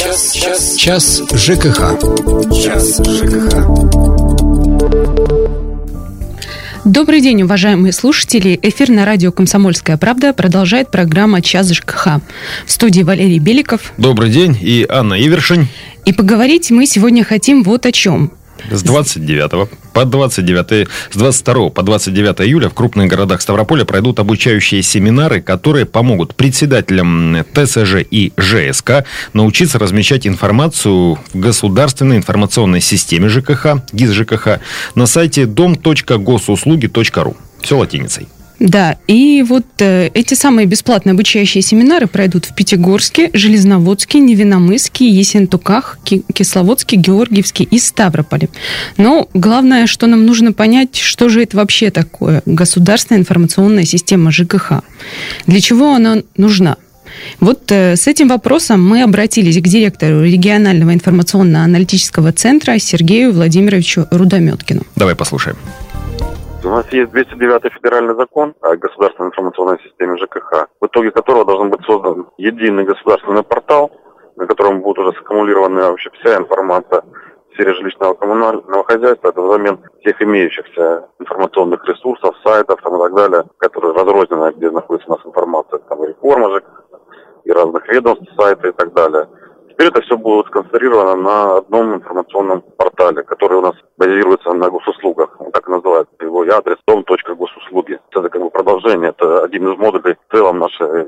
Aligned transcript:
Час, 0.00 0.32
час, 0.32 0.76
час 0.76 1.22
ЖКХ. 1.30 1.98
Час 2.64 3.02
ЖКХ. 3.04 3.54
Добрый 6.86 7.20
день, 7.20 7.42
уважаемые 7.42 7.92
слушатели. 7.92 8.58
Эфир 8.62 8.88
на 8.88 9.04
радио 9.04 9.30
«Комсомольская 9.30 9.98
правда» 9.98 10.32
продолжает 10.32 10.90
программа 10.90 11.42
«Час 11.42 11.68
ЖКХ». 11.68 12.22
В 12.64 12.72
студии 12.72 13.02
Валерий 13.02 13.38
Беликов. 13.40 13.92
Добрый 13.98 14.30
день. 14.30 14.56
И 14.62 14.86
Анна 14.88 15.20
Ивершин. 15.20 15.68
И 16.06 16.14
поговорить 16.14 16.70
мы 16.70 16.86
сегодня 16.86 17.22
хотим 17.22 17.62
вот 17.62 17.84
о 17.84 17.92
чем. 17.92 18.32
С 18.70 18.82
29 18.82 19.68
по 19.92 20.04
29, 20.04 20.88
с 21.10 21.16
22 21.16 21.70
по 21.70 21.82
29 21.82 22.40
июля 22.42 22.68
в 22.68 22.74
крупных 22.74 23.08
городах 23.08 23.40
Ставрополя 23.40 23.84
пройдут 23.84 24.18
обучающие 24.18 24.82
семинары, 24.82 25.40
которые 25.40 25.86
помогут 25.86 26.34
председателям 26.34 27.44
ТСЖ 27.54 27.96
и 28.10 28.32
ЖСК 28.36 29.04
научиться 29.32 29.78
размещать 29.78 30.26
информацию 30.26 31.18
в 31.32 31.38
государственной 31.38 32.16
информационной 32.16 32.80
системе 32.80 33.28
ЖКХ, 33.28 33.82
ГИС 33.92 34.10
ЖКХ, 34.10 34.60
на 34.94 35.06
сайте 35.06 35.46
дом.госуслуги.ру. 35.46 37.36
Все 37.60 37.76
латиницей. 37.76 38.28
Да, 38.60 38.98
и 39.06 39.42
вот 39.42 39.64
э, 39.78 40.10
эти 40.12 40.34
самые 40.34 40.66
бесплатные 40.66 41.14
обучающие 41.14 41.62
семинары 41.62 42.06
пройдут 42.06 42.44
в 42.44 42.54
Пятигорске, 42.54 43.30
Железноводске, 43.32 44.18
Невиномыске, 44.18 45.08
Есентуках, 45.08 45.98
Кисловодске, 46.04 46.96
Георгиевске 46.96 47.64
и 47.64 47.78
Ставрополе. 47.78 48.50
Но 48.98 49.28
главное, 49.32 49.86
что 49.86 50.06
нам 50.06 50.26
нужно 50.26 50.52
понять, 50.52 50.96
что 50.96 51.30
же 51.30 51.42
это 51.42 51.56
вообще 51.56 51.90
такое 51.90 52.42
государственная 52.44 53.22
информационная 53.22 53.86
система 53.86 54.30
ЖКХ. 54.30 54.82
Для 55.46 55.60
чего 55.60 55.94
она 55.94 56.18
нужна? 56.36 56.76
Вот 57.40 57.72
э, 57.72 57.96
с 57.96 58.06
этим 58.06 58.28
вопросом 58.28 58.86
мы 58.86 59.02
обратились 59.02 59.56
к 59.56 59.66
директору 59.66 60.22
регионального 60.22 60.92
информационно-аналитического 60.92 62.32
центра 62.32 62.78
Сергею 62.78 63.32
Владимировичу 63.32 64.06
Рудометкину. 64.10 64.82
Давай 64.96 65.14
послушаем. 65.14 65.56
У 66.62 66.68
нас 66.68 66.86
есть 66.92 67.10
209 67.10 67.72
федеральный 67.72 68.14
закон 68.14 68.54
о 68.60 68.76
государственной 68.76 69.30
информационной 69.30 69.78
системе 69.80 70.18
ЖКХ, 70.18 70.68
в 70.78 70.86
итоге 70.86 71.10
которого 71.10 71.46
должен 71.46 71.70
быть 71.70 71.82
создан 71.86 72.26
единый 72.36 72.84
государственный 72.84 73.42
портал, 73.42 73.90
на 74.36 74.46
котором 74.46 74.82
будет 74.82 74.98
уже 74.98 75.12
саккумулирована 75.16 75.90
вообще 75.90 76.10
вся 76.20 76.36
информация 76.36 77.00
в 77.00 77.54
сфере 77.54 77.72
жилищного 77.72 78.12
коммунального 78.12 78.84
хозяйства. 78.84 79.28
Это 79.28 79.40
взамен 79.40 79.80
тех 80.04 80.20
имеющихся 80.20 81.08
информационных 81.18 81.82
ресурсов, 81.88 82.36
сайтов 82.44 82.78
там, 82.82 82.94
и 82.96 82.98
так 82.98 83.14
далее, 83.14 83.44
которые 83.56 83.94
разрознены, 83.94 84.52
где 84.52 84.70
находится 84.70 85.10
у 85.10 85.16
нас 85.16 85.24
информация, 85.24 85.78
там 85.88 86.04
и 86.04 86.08
реформа 86.08 86.50
ЖКХ, 86.58 87.00
и 87.44 87.52
разных 87.52 87.88
ведомств, 87.88 88.26
сайты 88.36 88.68
и 88.68 88.72
так 88.72 88.92
далее. 88.92 89.26
Теперь 89.80 89.92
это 89.92 90.02
все 90.02 90.18
будет 90.18 90.44
сконцентрировано 90.48 91.16
на 91.16 91.56
одном 91.56 91.94
информационном 91.94 92.60
портале, 92.76 93.22
который 93.22 93.56
у 93.56 93.62
нас 93.62 93.74
базируется 93.96 94.52
на 94.52 94.68
госуслугах. 94.68 95.40
Он 95.40 95.50
так 95.52 95.66
и 95.66 95.70
называется. 95.70 96.12
Его 96.20 96.42
адрес 96.42 96.76
дом.госуслуги. 96.86 97.98
Это 98.10 98.28
как 98.28 98.42
бы 98.42 98.50
продолжение, 98.50 99.08
это 99.08 99.42
один 99.42 99.72
из 99.72 99.78
модулей 99.78 100.18
в 100.28 100.36
целом 100.36 100.58
нашей 100.58 101.06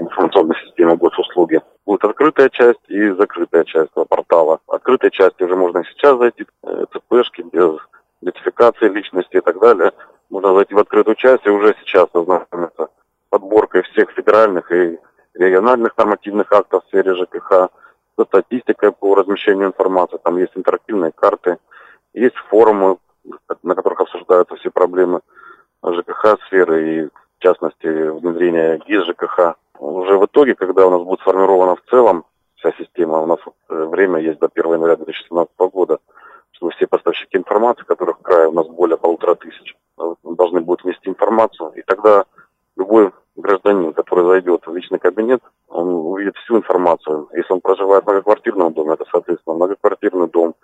информационной 0.00 0.54
системы 0.66 0.98
госуслуги. 0.98 1.62
Будет 1.86 2.04
открытая 2.04 2.50
часть 2.50 2.84
и 2.88 3.08
закрытая 3.12 3.64
часть 3.64 3.90
этого 3.92 4.04
портала. 4.04 4.60
Открытой 4.66 5.10
части 5.10 5.42
уже 5.42 5.56
можно 5.56 5.82
сейчас 5.84 6.18
зайти, 6.18 6.44
ЦПшки 6.92 7.40
без 7.50 7.78
идентификации 8.20 8.90
личности 8.90 9.38
и 9.38 9.40
так 9.40 9.58
далее. 9.60 9.92
Можно 10.28 10.56
зайти 10.56 10.74
в 10.74 10.78
открытую 10.78 11.14
часть 11.14 11.46
и 11.46 11.50
уже 11.50 11.74
сейчас 11.80 12.08
ознакомиться 12.12 12.88
подборкой 13.30 13.80
всех 13.84 14.10
федеральных 14.10 14.70
и 14.72 14.98
региональных 15.32 15.96
нормативных 15.96 16.52
актов 16.52 16.84
в 16.84 16.88
сфере 16.88 17.14
ЖКХ, 17.14 17.70
статистика 18.24 18.92
по 18.92 19.14
размещению 19.14 19.68
информации, 19.68 20.18
там 20.22 20.38
есть 20.38 20.52
интерактивные 20.54 21.12
карты, 21.12 21.58
есть 22.14 22.36
форумы, 22.48 22.98
на 23.62 23.74
которых 23.74 24.00
обсуждаются 24.00 24.56
все 24.56 24.70
проблемы 24.70 25.20
ЖКХ-сферы 25.84 26.88
и, 26.88 27.06
в 27.06 27.42
частности, 27.42 27.86
внедрения 27.86 28.78
ГИС 28.86 29.06
ЖКХ. 29.06 29.54
Уже 29.78 30.18
в 30.18 30.26
итоге, 30.26 30.54
когда 30.54 30.86
у 30.86 30.90
нас 30.90 31.02
будет 31.02 31.20
сформирована 31.20 31.76
в 31.76 31.82
целом 31.90 32.24
вся 32.56 32.72
система, 32.78 33.18
у 33.18 33.26
нас 33.26 33.38
э, 33.68 33.84
время 33.84 34.20
есть 34.20 34.38
до 34.38 34.50
1 34.52 34.72
января 34.72 34.96
2017 34.96 35.52
года, 35.72 35.98
чтобы 36.52 36.72
все 36.72 36.86
поставщики 36.86 37.38
информации, 37.38 37.84
которых 37.84 38.18
в 38.18 38.22
крае 38.22 38.48
у 38.48 38.52
нас 38.52 38.66
более 38.68 38.98
полутора 38.98 39.34
тысяч, 39.34 39.74
э, 39.98 40.14
должны 40.22 40.60
будут 40.60 40.84
вести 40.84 41.08
информацию, 41.08 41.72
и 41.76 41.82
тогда 41.82 42.24
любой 42.76 43.12
гражданин, 43.36 43.92
который 43.94 44.26
зайдет 44.26 44.66
в 44.66 44.74
личный 44.74 44.98
кабинет, 44.98 45.40
он 45.70 45.88
увидит 45.88 46.36
всю 46.36 46.58
информацию. 46.58 47.28
Если 47.32 47.52
он 47.52 47.60
проживает 47.60 48.04
в 48.04 48.06
многоквартирном 48.06 48.72
доме, 48.72 48.94
это, 48.94 49.04
соответственно, 49.10 49.56
многоквартирный 49.56 50.28
дом, 50.28 50.54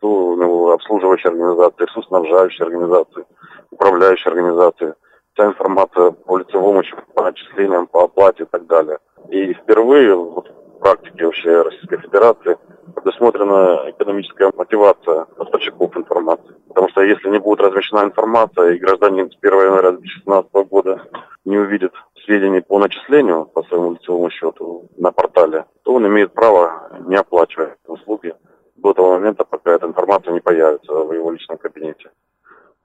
то 0.00 0.08
у 0.08 0.36
него 0.36 0.72
обслуживающая 0.72 1.30
организация, 1.30 1.86
ресурсоснабжающая 1.86 2.66
организация, 2.66 3.24
управляющая 3.70 4.30
организация, 4.32 4.94
вся 5.34 5.46
информация 5.46 6.10
по 6.10 6.38
лицевому 6.38 6.82
счету, 6.82 7.02
по 7.14 7.28
отчислениям, 7.28 7.86
по 7.86 8.04
оплате 8.04 8.44
и 8.44 8.46
так 8.46 8.66
далее. 8.66 8.98
И 9.28 9.54
впервые 9.54 10.14
вот, 10.14 10.48
в 10.48 10.78
практике 10.78 11.26
вообще 11.26 11.62
Российской 11.62 11.98
Федерации 11.98 12.56
предусмотрена 12.94 13.90
экономическая 13.90 14.50
мотивация 14.56 15.24
поставщиков 15.36 15.96
информации. 15.96 16.54
Потому 16.68 16.88
что 16.88 17.02
если 17.02 17.28
не 17.28 17.38
будет 17.38 17.60
размещена 17.60 18.04
информация, 18.04 18.72
и 18.72 18.78
гражданин 18.78 19.30
с 19.30 19.36
1 19.40 19.60
января 19.60 19.92
2017 19.92 20.52
года 20.68 21.02
не 21.44 21.58
увидит 21.58 21.92
сведений 22.30 22.60
по 22.60 22.78
начислению 22.78 23.46
по 23.46 23.64
своему 23.64 23.92
лицевому 23.92 24.30
счету 24.30 24.88
на 24.96 25.10
портале, 25.10 25.64
то 25.82 25.94
он 25.94 26.06
имеет 26.06 26.32
право 26.32 26.88
не 27.08 27.16
оплачивать 27.16 27.74
услуги 27.88 28.34
до 28.76 28.92
того 28.92 29.14
момента, 29.14 29.44
пока 29.44 29.72
эта 29.72 29.86
информация 29.86 30.32
не 30.32 30.40
появится 30.40 30.92
в 30.92 31.12
его 31.12 31.32
личном 31.32 31.58
кабинете. 31.58 32.10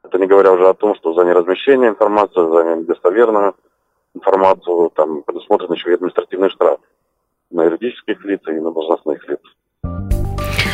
Это 0.04 0.18
не 0.18 0.26
говоря 0.26 0.52
уже 0.52 0.68
о 0.68 0.74
том, 0.74 0.96
что 0.96 1.14
за 1.14 1.26
неразмещение 1.26 1.90
информации, 1.90 2.42
за 2.42 2.76
недостоверную 2.76 3.54
информацию 4.16 4.92
там 4.96 5.22
предусмотрен 5.22 5.72
еще 5.74 5.92
и 5.92 5.94
административный 5.94 6.50
штраф 6.50 6.80
на 7.52 7.66
юридических 7.66 8.26
лиц 8.26 8.42
и 8.48 8.60
на 8.60 8.72
должностных 8.72 9.28
лиц. 9.28 9.42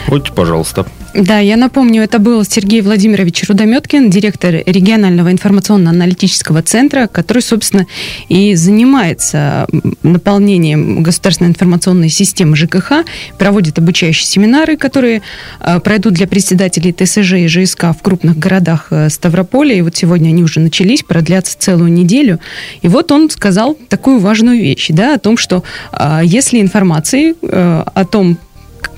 Будьте, 0.07 0.33
пожалуйста. 0.33 0.85
Да, 1.13 1.39
я 1.39 1.57
напомню, 1.57 2.03
это 2.03 2.19
был 2.19 2.43
Сергей 2.45 2.81
Владимирович 2.81 3.43
Рудометкин, 3.47 4.09
директор 4.09 4.55
регионального 4.65 5.31
информационно-аналитического 5.31 6.61
центра, 6.63 7.07
который, 7.07 7.41
собственно, 7.41 7.85
и 8.29 8.55
занимается 8.55 9.67
наполнением 10.03 11.03
государственной 11.03 11.49
информационной 11.49 12.07
системы 12.07 12.55
ЖКХ, 12.55 13.03
проводит 13.37 13.77
обучающие 13.77 14.25
семинары, 14.25 14.77
которые 14.77 15.21
а, 15.59 15.81
пройдут 15.81 16.13
для 16.13 16.27
председателей 16.27 16.93
ТСЖ 16.93 17.33
и 17.33 17.47
ЖСК 17.47 17.85
в 17.97 18.01
крупных 18.01 18.37
городах 18.37 18.87
э, 18.91 19.09
Ставрополя. 19.09 19.75
И 19.75 19.81
вот 19.81 19.97
сегодня 19.97 20.29
они 20.29 20.43
уже 20.43 20.61
начались, 20.61 21.03
продлятся 21.03 21.57
целую 21.59 21.91
неделю. 21.91 22.39
И 22.81 22.87
вот 22.87 23.11
он 23.11 23.29
сказал 23.29 23.77
такую 23.89 24.19
важную 24.19 24.61
вещь, 24.61 24.87
да, 24.89 25.15
о 25.15 25.19
том, 25.19 25.37
что 25.37 25.63
а, 25.91 26.21
если 26.23 26.61
информации 26.61 27.35
э, 27.41 27.83
о 27.93 28.05
том, 28.05 28.37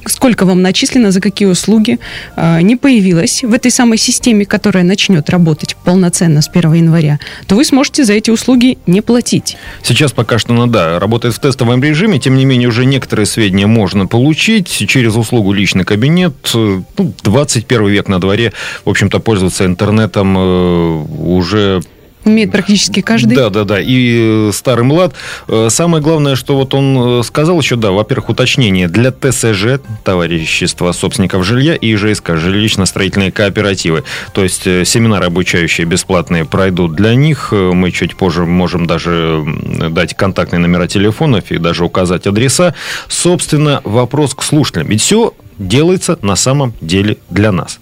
сколько 0.05 0.45
вам 0.45 0.61
начислено, 0.61 1.11
за 1.11 1.21
какие 1.21 1.47
услуги, 1.47 1.99
а, 2.35 2.61
не 2.61 2.75
появилась 2.75 3.43
в 3.43 3.53
этой 3.53 3.71
самой 3.71 3.97
системе, 3.97 4.45
которая 4.45 4.83
начнет 4.83 5.29
работать 5.29 5.75
полноценно 5.83 6.41
с 6.41 6.47
1 6.47 6.73
января, 6.73 7.19
то 7.47 7.55
вы 7.55 7.65
сможете 7.65 8.03
за 8.03 8.13
эти 8.13 8.29
услуги 8.29 8.77
не 8.87 9.01
платить. 9.01 9.57
Сейчас 9.83 10.11
пока 10.11 10.39
что, 10.39 10.53
ну 10.53 10.67
да, 10.67 10.99
работает 10.99 11.35
в 11.35 11.39
тестовом 11.39 11.83
режиме, 11.83 12.19
тем 12.19 12.35
не 12.35 12.45
менее 12.45 12.69
уже 12.69 12.85
некоторые 12.85 13.25
сведения 13.25 13.67
можно 13.67 14.07
получить 14.07 14.67
через 14.87 15.15
услугу 15.15 15.53
личный 15.53 15.83
кабинет. 15.83 16.33
Ну, 16.53 16.85
21 17.23 17.87
век 17.87 18.07
на 18.07 18.19
дворе, 18.19 18.53
в 18.85 18.89
общем-то, 18.89 19.19
пользоваться 19.19 19.65
интернетом 19.65 20.37
э, 20.37 21.05
уже 21.19 21.81
Умеет 22.25 22.51
практически 22.51 23.01
каждый. 23.01 23.35
Да, 23.35 23.49
да, 23.49 23.65
да. 23.65 23.81
И 23.81 24.47
э, 24.49 24.51
старый 24.53 24.85
млад. 24.85 25.13
Э, 25.47 25.67
самое 25.69 26.01
главное, 26.01 26.35
что 26.35 26.55
вот 26.55 26.73
он 26.73 27.19
э, 27.19 27.23
сказал 27.23 27.59
еще, 27.59 27.75
да, 27.75 27.91
во-первых, 27.91 28.29
уточнение 28.29 28.87
для 28.87 29.11
ТСЖ, 29.11 29.81
товарищества 30.03 30.93
собственников 30.93 31.43
жилья, 31.43 31.75
и 31.75 31.95
ЖСК, 31.95 32.31
жилищно-строительные 32.31 33.31
кооперативы. 33.31 34.03
То 34.33 34.43
есть 34.43 34.63
семинары 34.63 35.25
обучающие 35.25 35.85
бесплатные 35.85 36.45
пройдут 36.45 36.95
для 36.95 37.15
них. 37.15 37.51
Мы 37.51 37.91
чуть 37.91 38.15
позже 38.15 38.45
можем 38.45 38.85
даже 38.85 39.43
дать 39.89 40.15
контактные 40.15 40.59
номера 40.59 40.87
телефонов 40.87 41.51
и 41.51 41.57
даже 41.57 41.83
указать 41.83 42.25
адреса. 42.25 42.73
Собственно, 43.09 43.81
вопрос 43.83 44.33
к 44.33 44.43
слушателям. 44.43 44.87
Ведь 44.87 45.01
все 45.01 45.33
делается 45.57 46.17
на 46.21 46.35
самом 46.35 46.73
деле 46.79 47.17
для 47.29 47.51
нас. 47.51 47.79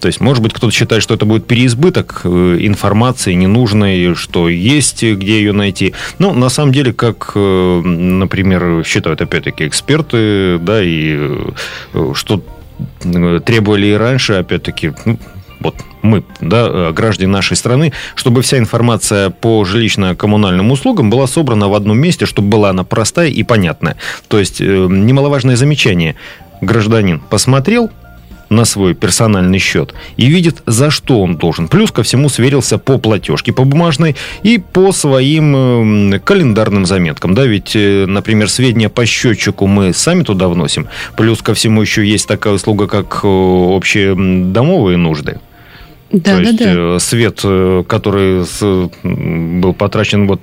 То 0.00 0.06
есть, 0.06 0.20
может 0.20 0.42
быть, 0.42 0.52
кто-то 0.52 0.72
считает, 0.72 1.02
что 1.02 1.14
это 1.14 1.24
будет 1.24 1.46
переизбыток 1.46 2.22
э, 2.24 2.56
информации 2.60 3.34
ненужной, 3.34 4.14
что 4.14 4.48
есть, 4.48 5.02
где 5.02 5.38
ее 5.38 5.52
найти. 5.52 5.94
Но 6.18 6.32
на 6.32 6.48
самом 6.48 6.72
деле, 6.72 6.92
как, 6.92 7.32
э, 7.34 7.80
например, 7.82 8.84
считают 8.84 9.20
опять-таки 9.20 9.66
эксперты, 9.66 10.58
да, 10.58 10.82
и 10.82 11.16
э, 11.94 12.12
что 12.14 12.42
требовали 13.44 13.88
и 13.88 13.92
раньше, 13.92 14.34
опять-таки, 14.34 14.92
ну, 15.04 15.18
вот 15.60 15.74
мы, 16.02 16.22
да, 16.40 16.68
э, 16.68 16.92
граждане 16.92 17.28
нашей 17.32 17.56
страны, 17.56 17.92
чтобы 18.14 18.42
вся 18.42 18.58
информация 18.58 19.30
по 19.30 19.64
жилищно-коммунальным 19.64 20.70
услугам 20.70 21.10
была 21.10 21.26
собрана 21.26 21.68
в 21.68 21.74
одном 21.74 21.98
месте, 21.98 22.26
чтобы 22.26 22.48
была 22.48 22.70
она 22.70 22.84
простая 22.84 23.28
и 23.28 23.42
понятная. 23.42 23.96
То 24.28 24.38
есть, 24.38 24.60
немаловажное 24.60 25.56
замечание. 25.56 26.14
Гражданин 26.60 27.20
посмотрел, 27.20 27.90
на 28.48 28.64
свой 28.64 28.94
персональный 28.94 29.58
счет 29.58 29.94
и 30.16 30.26
видит, 30.26 30.62
за 30.66 30.90
что 30.90 31.20
он 31.20 31.36
должен. 31.36 31.68
Плюс 31.68 31.90
ко 31.90 32.02
всему 32.02 32.28
сверился 32.28 32.78
по 32.78 32.98
платежке, 32.98 33.52
по 33.52 33.64
бумажной 33.64 34.16
и 34.42 34.58
по 34.58 34.92
своим 34.92 36.14
э, 36.14 36.18
календарным 36.20 36.86
заметкам. 36.86 37.34
Да, 37.34 37.44
ведь, 37.44 37.72
э, 37.74 38.06
например, 38.06 38.48
сведения 38.48 38.88
по 38.88 39.06
счетчику 39.06 39.66
мы 39.66 39.92
сами 39.92 40.22
туда 40.22 40.48
вносим. 40.48 40.88
Плюс 41.16 41.42
ко 41.42 41.54
всему 41.54 41.82
еще 41.82 42.06
есть 42.06 42.26
такая 42.26 42.54
услуга, 42.54 42.86
как 42.86 43.20
э, 43.22 43.26
общие 43.26 44.14
домовые 44.52 44.96
нужды. 44.96 45.40
Да, 46.10 46.36
То 46.36 46.42
да, 46.42 46.50
есть 46.50 46.58
да. 46.58 46.98
свет, 47.00 47.40
который 47.86 48.44
был 49.02 49.74
потрачен 49.74 50.26
вот 50.26 50.40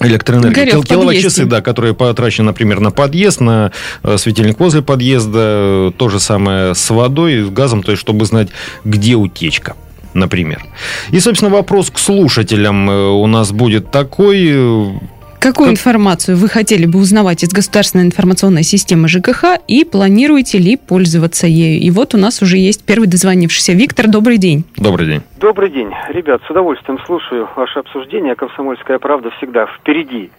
электроэнергии. 0.00 0.70
Кил, 0.70 0.82
киловатт-часы, 0.82 1.44
да, 1.44 1.60
которые 1.60 1.94
потрачены, 1.94 2.46
например, 2.46 2.80
на 2.80 2.90
подъезд, 2.90 3.40
на 3.40 3.72
э, 4.02 4.16
светильник 4.18 4.58
возле 4.60 4.82
подъезда. 4.82 5.92
То 5.96 6.08
же 6.08 6.20
самое 6.20 6.74
с 6.74 6.90
водой, 6.90 7.42
с 7.42 7.50
газом, 7.50 7.82
то 7.82 7.92
есть 7.92 8.00
чтобы 8.00 8.24
знать, 8.24 8.48
где 8.84 9.14
утечка 9.14 9.76
например. 10.14 10.64
И, 11.10 11.18
собственно, 11.18 11.50
вопрос 11.50 11.90
к 11.90 11.98
слушателям 11.98 12.88
э, 12.88 13.08
у 13.08 13.26
нас 13.26 13.50
будет 13.50 13.90
такой. 13.90 15.00
Какую 15.44 15.68
как... 15.68 15.74
информацию 15.74 16.38
вы 16.38 16.48
хотели 16.48 16.86
бы 16.86 16.98
узнавать 16.98 17.42
из 17.42 17.52
государственной 17.52 18.06
информационной 18.06 18.62
системы 18.62 19.08
ЖКХ 19.08 19.60
и 19.68 19.84
планируете 19.84 20.56
ли 20.56 20.78
пользоваться 20.78 21.46
ею? 21.46 21.82
И 21.82 21.90
вот 21.90 22.14
у 22.14 22.18
нас 22.18 22.40
уже 22.40 22.56
есть 22.56 22.86
первый 22.86 23.08
дозвонившийся. 23.08 23.72
Виктор, 23.72 24.06
добрый 24.08 24.38
день. 24.38 24.64
Добрый 24.78 25.06
день. 25.06 25.22
Добрый 25.38 25.68
день. 25.68 25.92
Ребят, 26.08 26.40
с 26.46 26.50
удовольствием 26.50 26.98
слушаю 27.04 27.46
ваше 27.56 27.80
обсуждение. 27.80 28.34
«Комсомольская 28.34 28.98
правда» 28.98 29.30
всегда 29.36 29.66
впереди. 29.66 30.30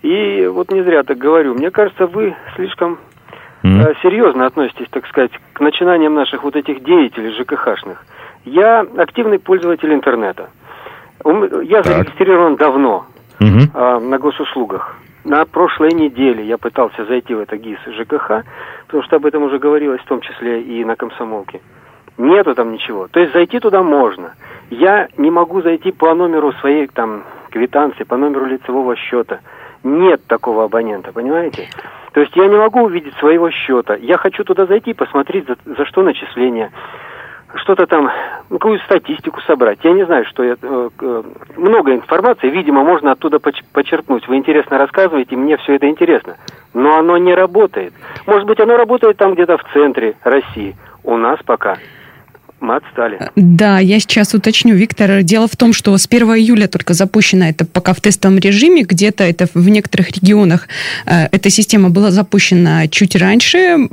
И 0.00 0.48
вот 0.50 0.72
не 0.72 0.82
зря 0.82 1.02
так 1.02 1.18
говорю. 1.18 1.52
Мне 1.52 1.70
кажется, 1.70 2.06
вы 2.06 2.34
слишком 2.56 2.98
mm. 3.64 3.96
серьезно 4.00 4.46
относитесь, 4.46 4.86
так 4.90 5.06
сказать, 5.08 5.32
к 5.52 5.60
начинаниям 5.60 6.14
наших 6.14 6.42
вот 6.42 6.56
этих 6.56 6.82
деятелей 6.84 7.34
ЖКХшных. 7.38 8.02
Я 8.46 8.86
активный 8.96 9.40
пользователь 9.40 9.92
интернета. 9.92 10.48
Я 11.22 11.82
так. 11.82 11.86
зарегистрирован 11.86 12.56
давно 12.56 13.04
угу. 13.40 13.70
а, 13.74 14.00
на 14.00 14.18
госуслугах. 14.18 14.96
На 15.24 15.44
прошлой 15.44 15.92
неделе 15.92 16.44
я 16.44 16.58
пытался 16.58 17.04
зайти 17.04 17.34
в 17.34 17.40
это 17.40 17.56
ГИС 17.56 17.80
ЖКХ, 17.86 18.44
потому 18.86 19.02
что 19.02 19.16
об 19.16 19.26
этом 19.26 19.42
уже 19.42 19.58
говорилось, 19.58 20.00
в 20.00 20.06
том 20.06 20.20
числе 20.20 20.62
и 20.62 20.84
на 20.84 20.96
комсомолке. 20.96 21.60
Нету 22.16 22.54
там 22.54 22.72
ничего. 22.72 23.08
То 23.08 23.20
есть 23.20 23.32
зайти 23.32 23.60
туда 23.60 23.82
можно. 23.82 24.32
Я 24.70 25.08
не 25.16 25.30
могу 25.30 25.62
зайти 25.62 25.92
по 25.92 26.14
номеру 26.14 26.52
своей 26.54 26.86
там 26.88 27.24
квитанции, 27.50 28.04
по 28.04 28.16
номеру 28.16 28.46
лицевого 28.46 28.96
счета. 28.96 29.40
Нет 29.84 30.24
такого 30.26 30.64
абонента, 30.64 31.12
понимаете? 31.12 31.68
То 32.12 32.20
есть 32.20 32.34
я 32.36 32.48
не 32.48 32.56
могу 32.56 32.82
увидеть 32.82 33.14
своего 33.18 33.50
счета. 33.50 33.94
Я 33.94 34.16
хочу 34.16 34.44
туда 34.44 34.66
зайти, 34.66 34.94
посмотреть, 34.94 35.46
за, 35.46 35.56
за 35.64 35.84
что 35.84 36.02
начисление 36.02 36.70
что-то 37.54 37.86
там, 37.86 38.10
ну, 38.50 38.58
какую 38.58 38.78
статистику 38.80 39.40
собрать. 39.42 39.78
Я 39.82 39.92
не 39.92 40.04
знаю, 40.04 40.24
что 40.26 40.42
я... 40.42 40.56
Э, 40.60 40.90
э, 41.00 41.22
много 41.56 41.94
информации, 41.94 42.48
видимо, 42.48 42.84
можно 42.84 43.12
оттуда 43.12 43.38
почерпнуть. 43.38 44.28
Вы 44.28 44.36
интересно 44.36 44.78
рассказываете, 44.78 45.36
мне 45.36 45.56
все 45.58 45.76
это 45.76 45.88
интересно. 45.88 46.36
Но 46.74 46.98
оно 46.98 47.16
не 47.16 47.34
работает. 47.34 47.92
Может 48.26 48.46
быть, 48.46 48.60
оно 48.60 48.76
работает 48.76 49.16
там 49.16 49.34
где-то 49.34 49.56
в 49.56 49.64
центре 49.72 50.16
России. 50.24 50.76
У 51.04 51.16
нас 51.16 51.38
пока 51.44 51.78
мы 52.60 52.76
отстали. 52.76 53.30
Да, 53.36 53.78
я 53.78 54.00
сейчас 54.00 54.34
уточню, 54.34 54.74
Виктор. 54.74 55.22
Дело 55.22 55.46
в 55.46 55.56
том, 55.56 55.72
что 55.72 55.96
с 55.96 56.06
1 56.06 56.28
июля 56.36 56.66
только 56.66 56.92
запущена 56.92 57.50
это 57.50 57.64
пока 57.64 57.92
в 57.92 58.00
тестовом 58.00 58.38
режиме. 58.38 58.82
Где-то 58.82 59.22
это 59.22 59.46
в 59.54 59.68
некоторых 59.68 60.10
регионах 60.10 60.68
э, 61.06 61.28
эта 61.30 61.50
система 61.50 61.90
была 61.90 62.10
запущена 62.10 62.88
чуть 62.88 63.14
раньше. 63.14 63.88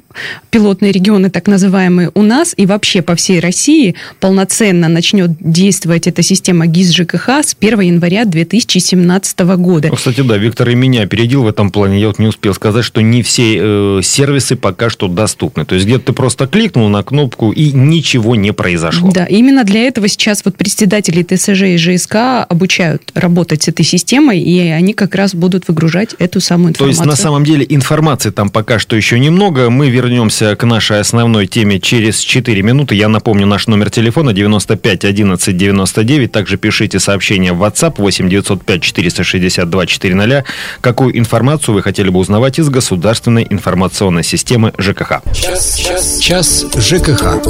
Пилотные 0.50 0.92
регионы, 0.92 1.30
так 1.30 1.48
называемые, 1.48 2.12
у 2.16 2.24
нас 2.24 2.54
и 2.58 2.66
вообще 2.66 3.02
по 3.02 3.16
всей 3.16 3.40
России 3.40 3.96
полноценно 4.20 4.88
начнет 4.88 5.32
действовать 5.40 6.08
эта 6.08 6.24
система 6.24 6.66
ГИС 6.66 6.92
ЖКХ 6.92 7.30
с 7.44 7.56
1 7.60 7.80
января 7.82 8.26
2017 8.26 9.40
года. 9.58 9.92
Кстати, 9.92 10.22
да, 10.22 10.38
Виктор 10.38 10.70
и 10.70 10.76
меня 10.76 11.04
опередил 11.04 11.44
в 11.44 11.48
этом 11.48 11.70
плане. 11.70 12.00
Я 12.00 12.08
вот 12.08 12.18
не 12.20 12.28
успел 12.28 12.54
сказать, 12.56 12.84
что 12.84 13.02
не 13.02 13.22
все 13.22 13.58
э, 13.60 14.00
сервисы 14.02 14.56
пока 14.56 14.90
что 14.90 15.08
доступны. 15.08 15.66
То 15.66 15.76
есть 15.76 15.86
где-то 15.86 16.06
ты 16.06 16.14
просто 16.14 16.48
кликнул 16.48 16.90
на 16.90 17.04
кнопку 17.04 17.52
и 17.52 17.72
ничего 17.72 18.36
не 18.36 18.55
произошло. 18.56 19.12
Да, 19.12 19.26
именно 19.26 19.64
для 19.64 19.82
этого 19.82 20.08
сейчас 20.08 20.44
вот 20.44 20.58
председатели 20.58 21.22
ТСЖ 21.22 21.62
и 21.64 21.78
ЖСК 21.78 22.16
обучают 22.50 23.12
работать 23.14 23.64
с 23.64 23.68
этой 23.68 23.86
системой, 23.86 24.40
и 24.40 24.60
они 24.60 24.94
как 24.94 25.16
раз 25.16 25.36
будут 25.36 25.68
выгружать 25.68 26.16
эту 26.18 26.42
самую 26.42 26.70
информацию. 26.72 26.98
То 26.98 27.04
есть, 27.04 27.06
на 27.06 27.22
самом 27.22 27.44
деле, 27.44 27.66
информации 27.70 28.32
там 28.32 28.50
пока 28.50 28.80
что 28.80 28.96
еще 28.96 29.20
немного. 29.20 29.70
Мы 29.70 29.90
вернемся 29.90 30.56
к 30.56 30.66
нашей 30.66 31.00
основной 31.00 31.48
теме 31.48 31.80
через 31.80 32.20
4 32.20 32.62
минуты. 32.62 32.96
Я 32.96 33.10
напомню, 33.10 33.46
наш 33.46 33.68
номер 33.68 33.90
телефона 33.90 34.34
95 34.34 35.06
11 35.06 35.58
99. 35.58 36.32
Также 36.32 36.58
пишите 36.58 37.00
сообщение 37.00 37.54
в 37.54 37.64
WhatsApp 37.64 37.96
8 37.98 38.30
905 38.30 38.82
462 38.82 39.86
400. 39.86 40.46
Какую 40.82 41.18
информацию 41.18 41.76
вы 41.76 41.82
хотели 41.82 42.10
бы 42.10 42.20
узнавать 42.20 42.60
из 42.60 42.70
государственной 42.70 43.46
информационной 43.50 44.24
системы 44.24 44.74
ЖКХ? 44.78 45.22
Час, 45.34 45.76
час, 45.76 46.20
час 46.20 46.66
ЖКХ. 46.78 47.42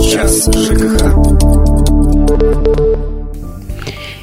Час 0.00 0.48
ЖКХ. 0.54 1.30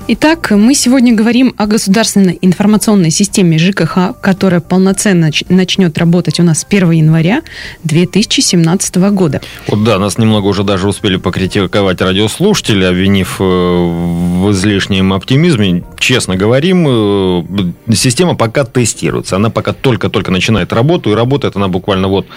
Итак, 0.09 0.51
мы 0.51 0.73
сегодня 0.73 1.13
говорим 1.13 1.53
о 1.57 1.67
государственной 1.67 2.39
информационной 2.41 3.11
системе 3.11 3.57
ЖКХ, 3.57 4.15
которая 4.21 4.61
полноценно 4.61 5.29
начнет 5.49 5.97
работать 5.97 6.39
у 6.39 6.43
нас 6.43 6.59
с 6.61 6.65
1 6.69 6.91
января 6.91 7.41
2017 7.83 8.95
года. 9.11 9.41
Вот 9.67 9.83
да, 9.83 9.99
нас 9.99 10.17
немного 10.17 10.45
уже 10.45 10.63
даже 10.63 10.87
успели 10.87 11.17
покритиковать 11.17 11.99
радиослушатели, 11.99 12.85
обвинив 12.85 13.35
э, 13.41 13.43
в 13.43 14.49
излишнем 14.51 15.11
оптимизме. 15.11 15.83
Честно 15.99 16.37
говорим, 16.37 16.85
э, 16.87 17.93
система 17.93 18.35
пока 18.35 18.63
тестируется. 18.63 19.35
Она 19.35 19.49
пока 19.49 19.73
только-только 19.73 20.31
начинает 20.31 20.71
работу, 20.71 21.11
и 21.11 21.15
работает 21.15 21.57
она 21.57 21.67
буквально 21.67 22.07
вот 22.07 22.27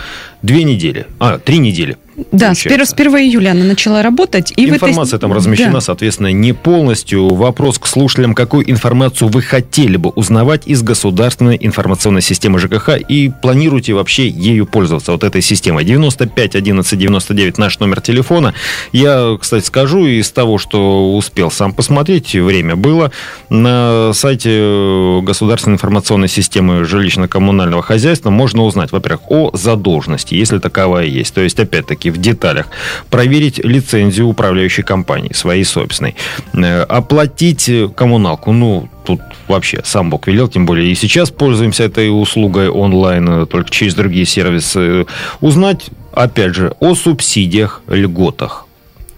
две 0.43 0.65
недели, 0.65 1.07
а, 1.21 1.39
три 1.39 1.59
недели 1.59 1.99
да, 2.33 2.55
с 2.55 2.67
1, 2.67 2.87
с 2.87 2.93
1 2.93 3.17
июля 3.19 3.51
она 3.53 3.65
начала 3.65 4.03
работать. 4.03 4.53
И 4.57 4.69
Информация 4.69 5.17
этой... 5.17 5.21
там 5.21 5.33
размещена, 5.33 5.75
да. 5.75 5.81
соответственно, 5.81 6.33
не 6.33 6.53
полностью. 6.53 7.29
Вопрос 7.35 7.79
к 7.79 7.87
слушателям, 7.87 8.35
какую 8.35 8.71
информацию 8.71 9.29
вы 9.29 9.43
хотели 9.43 9.97
бы 9.97 10.11
узнавать 10.11 10.67
из 10.67 10.83
государственной 10.83 11.57
информационной 11.61 12.23
системы 12.23 12.59
ЖКХ 12.59 12.99
и 13.09 13.31
планируете 13.43 13.95
вообще 13.95 14.29
ею 14.29 14.67
пользоваться, 14.67 15.13
вот 15.13 15.25
этой 15.25 15.43
системой. 15.43 15.85
95 15.85 16.57
11 16.57 16.99
99 16.99 17.59
наш 17.59 17.79
номер 17.79 18.01
телефона. 18.01 18.55
Я, 18.93 19.37
кстати, 19.41 19.65
скажу 19.65 20.07
из 20.07 20.31
того, 20.31 20.59
что 20.59 21.17
успел 21.17 21.51
сам 21.51 21.73
посмотреть, 21.73 22.35
время 22.35 22.77
было, 22.77 23.13
на 23.49 24.13
сайте 24.13 25.21
государственной 25.23 25.75
информационной 25.75 26.29
системы 26.29 26.85
жилищно-коммунального 26.85 27.83
хозяйства 27.83 28.31
можно 28.31 28.65
узнать, 28.65 28.93
во-первых, 28.93 29.31
о 29.31 29.51
задолженности, 29.55 30.35
если 30.35 30.59
таковая 30.59 31.07
есть. 31.07 31.35
То 31.35 31.41
есть, 31.41 31.59
опять-таки, 31.59 32.10
в 32.11 32.19
деталях, 32.19 32.67
проверить 33.11 33.59
лицензию 33.59 34.29
управляющей 34.29 34.83
компании, 34.83 35.33
своей 35.33 35.65
собственной, 35.65 36.15
э, 36.53 36.83
оплатить 36.83 37.71
коммуналку, 37.97 38.53
ну, 38.53 38.89
тут 39.05 39.21
вообще 39.49 39.81
сам 39.85 40.11
Бог 40.11 40.27
велел, 40.27 40.49
тем 40.49 40.67
более 40.67 40.91
и 40.91 40.95
сейчас 40.95 41.31
пользуемся 41.31 41.85
этой 41.85 42.09
услугой 42.11 42.69
онлайн, 42.69 43.29
э, 43.29 43.47
только 43.47 43.71
через 43.71 43.95
другие 43.95 44.27
сервисы, 44.27 45.07
узнать, 45.41 45.91
опять 46.13 46.55
же, 46.55 46.75
о 46.81 46.95
субсидиях, 46.95 47.83
льготах 47.89 48.67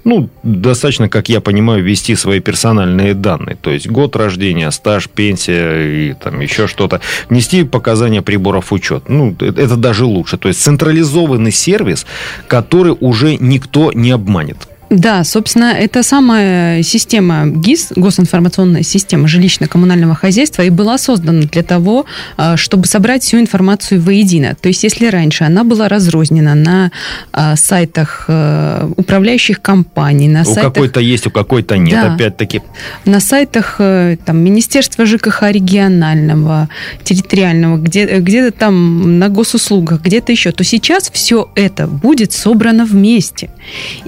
ну, 0.04 0.28
достаточно, 0.42 1.08
как 1.08 1.28
я 1.28 1.40
понимаю, 1.40 1.82
ввести 1.82 2.16
свои 2.16 2.40
персональные 2.40 3.14
данные. 3.14 3.56
То 3.60 3.70
есть 3.70 3.88
год 3.88 4.16
рождения, 4.16 4.70
стаж, 4.70 5.08
пенсия 5.08 6.10
и 6.10 6.14
там 6.14 6.40
еще 6.40 6.66
что-то. 6.66 7.00
Внести 7.28 7.64
показания 7.64 8.22
приборов 8.22 8.72
учет. 8.72 9.08
Ну, 9.08 9.34
э, 9.40 9.52
это 9.56 9.76
даже 9.76 10.04
лучше. 10.04 10.38
То 10.38 10.48
есть 10.48 10.60
централизованный 10.60 11.52
сервис, 11.52 12.06
который 12.48 12.96
уже 12.98 13.36
никто 13.36 13.92
не 13.92 14.10
обманет. 14.10 14.68
Да, 14.92 15.24
собственно, 15.24 15.72
это 15.72 16.02
самая 16.02 16.82
система 16.82 17.46
ГИС, 17.46 17.92
госинформационная 17.96 18.82
система 18.82 19.26
жилищно-коммунального 19.26 20.14
хозяйства, 20.14 20.62
и 20.62 20.68
была 20.68 20.98
создана 20.98 21.42
для 21.42 21.62
того, 21.62 22.04
а, 22.36 22.58
чтобы 22.58 22.84
собрать 22.86 23.22
всю 23.22 23.38
информацию 23.38 24.02
воедино. 24.02 24.54
То 24.54 24.68
есть, 24.68 24.84
если 24.84 25.06
раньше 25.06 25.44
она 25.44 25.64
была 25.64 25.88
разрознена 25.88 26.54
на 26.54 26.90
а, 27.32 27.56
сайтах 27.56 28.26
э, 28.28 28.90
управляющих 28.96 29.62
компаний, 29.62 30.28
на 30.28 30.42
у 30.42 30.44
сайтах... 30.44 30.74
какой-то 30.74 31.00
есть, 31.00 31.26
у 31.26 31.30
какой-то 31.30 31.78
нет, 31.78 31.92
да, 31.94 32.14
опять-таки. 32.14 32.60
На 33.06 33.20
сайтах 33.20 33.76
э, 33.78 34.18
там, 34.22 34.38
Министерства 34.38 35.06
ЖКХ 35.06 35.44
регионального, 35.52 36.68
территориального, 37.02 37.78
где, 37.78 38.18
где-то 38.18 38.52
там 38.52 39.18
на 39.18 39.30
госуслугах, 39.30 40.02
где-то 40.02 40.32
еще, 40.32 40.52
то 40.52 40.64
сейчас 40.64 41.10
все 41.10 41.48
это 41.54 41.86
будет 41.86 42.32
собрано 42.34 42.84
вместе. 42.84 43.48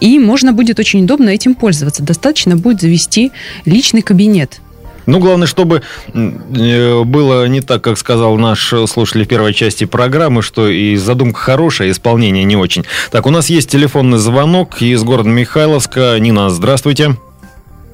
И 0.00 0.18
можно 0.18 0.52
будет 0.52 0.73
будет 0.74 0.80
очень 0.80 1.04
удобно 1.04 1.30
этим 1.30 1.54
пользоваться. 1.54 2.02
Достаточно 2.02 2.56
будет 2.56 2.80
завести 2.80 3.32
личный 3.64 4.02
кабинет. 4.02 4.60
Ну, 5.06 5.18
главное, 5.18 5.46
чтобы 5.46 5.82
э, 6.14 7.02
было 7.04 7.46
не 7.46 7.60
так, 7.60 7.82
как 7.82 7.98
сказал 7.98 8.36
наш 8.36 8.72
слушатель 8.86 9.24
в 9.24 9.28
первой 9.28 9.52
части 9.52 9.84
программы, 9.84 10.40
что 10.40 10.66
и 10.66 10.96
задумка 10.96 11.40
хорошая, 11.40 11.90
исполнение 11.90 12.44
не 12.44 12.56
очень. 12.56 12.84
Так, 13.10 13.26
у 13.26 13.30
нас 13.30 13.50
есть 13.50 13.70
телефонный 13.70 14.16
звонок 14.16 14.80
из 14.80 15.04
города 15.04 15.28
Михайловска. 15.28 16.16
Нина, 16.18 16.48
здравствуйте. 16.48 17.16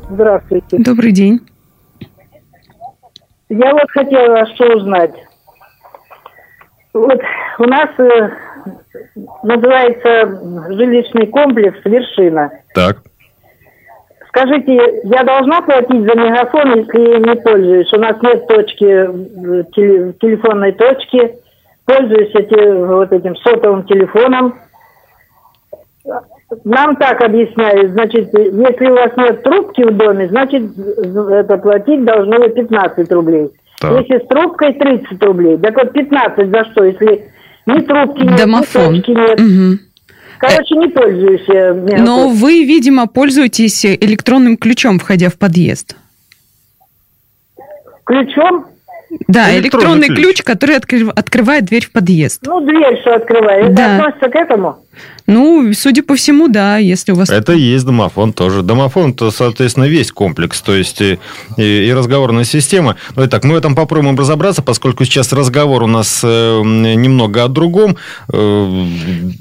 Здравствуйте. 0.08 0.78
Добрый 0.78 1.10
день. 1.10 1.40
Я 3.48 3.72
вот 3.72 3.90
хотела 3.90 4.46
что 4.54 4.76
узнать. 4.76 5.10
Вот 6.92 7.20
у 7.58 7.64
нас 7.64 7.88
э, 7.98 8.30
называется 9.42 10.72
жилищный 10.74 11.26
комплекс 11.28 11.78
«Вершина». 11.84 12.50
Так. 12.74 12.98
Скажите, 14.28 15.00
я 15.04 15.24
должна 15.24 15.60
платить 15.62 16.04
за 16.04 16.16
мегафон, 16.16 16.76
если 16.76 17.18
не 17.18 17.36
пользуюсь? 17.36 17.92
У 17.92 17.98
нас 17.98 18.16
нет 18.22 18.46
точки, 18.46 18.86
телефонной 20.20 20.72
точки. 20.72 21.34
Пользуюсь 21.84 22.32
эти, 22.34 22.86
вот 22.86 23.12
этим 23.12 23.34
сотовым 23.36 23.84
телефоном. 23.84 24.54
Нам 26.64 26.96
так 26.96 27.22
объясняют, 27.22 27.92
значит, 27.92 28.32
если 28.34 28.90
у 28.90 28.94
вас 28.94 29.16
нет 29.16 29.42
трубки 29.42 29.82
в 29.82 29.96
доме, 29.96 30.28
значит, 30.28 30.62
это 30.76 31.58
платить 31.58 32.04
должно 32.04 32.38
быть 32.38 32.54
15 32.54 33.12
рублей. 33.12 33.50
Так. 33.80 34.02
Если 34.02 34.22
с 34.22 34.28
трубкой 34.28 34.74
30 34.74 35.22
рублей. 35.22 35.56
Так 35.56 35.74
вот 35.74 35.92
15 35.92 36.50
за 36.50 36.64
что, 36.66 36.84
если 36.84 37.30
ни 37.66 37.80
трубки 37.80 38.22
нет, 38.22 38.36
Домофон. 38.36 38.92
ни 38.92 39.00
точки 39.00 39.10
нет. 39.10 39.40
Угу. 39.40 39.78
Короче, 40.38 40.74
не 40.76 40.88
пользуюсь 40.88 41.44
я. 41.48 41.74
Но 41.98 42.28
вы, 42.28 42.64
видимо, 42.64 43.06
пользуетесь 43.06 43.84
электронным 43.84 44.56
ключом, 44.56 44.98
входя 44.98 45.28
в 45.30 45.36
подъезд. 45.36 45.96
Ключом? 48.04 48.66
Да, 49.28 49.52
электронный, 49.56 49.60
электронный 49.60 50.08
ключ. 50.08 50.18
ключ, 50.18 50.42
который 50.42 50.76
открыв, 50.76 51.08
открывает 51.10 51.64
дверь 51.64 51.86
в 51.86 51.92
подъезд. 51.92 52.42
Ну, 52.46 52.60
дверь, 52.60 53.00
что 53.00 53.14
открывает. 53.14 53.66
Это 53.66 53.74
да. 53.74 53.96
относится 53.96 54.28
к 54.28 54.34
этому? 54.36 54.78
Ну, 55.30 55.72
судя 55.74 56.02
по 56.02 56.16
всему, 56.16 56.48
да, 56.48 56.78
если 56.78 57.12
у 57.12 57.14
вас... 57.14 57.30
Это 57.30 57.52
и 57.52 57.60
есть 57.60 57.84
домофон 57.84 58.32
тоже. 58.32 58.62
Домофон, 58.62 59.14
то, 59.14 59.30
соответственно, 59.30 59.84
весь 59.84 60.10
комплекс, 60.10 60.60
то 60.60 60.74
есть 60.74 61.00
и, 61.00 61.18
и 61.56 61.92
разговорная 61.92 62.42
система. 62.42 62.96
Ну, 63.14 63.24
итак, 63.24 63.44
мы 63.44 63.54
в 63.54 63.56
этом 63.56 63.76
попробуем 63.76 64.18
разобраться, 64.18 64.60
поскольку 64.60 65.04
сейчас 65.04 65.32
разговор 65.32 65.84
у 65.84 65.86
нас 65.86 66.20
э, 66.24 66.62
немного 66.64 67.44
о 67.44 67.48
другом. 67.48 67.96
Э, 68.32 68.86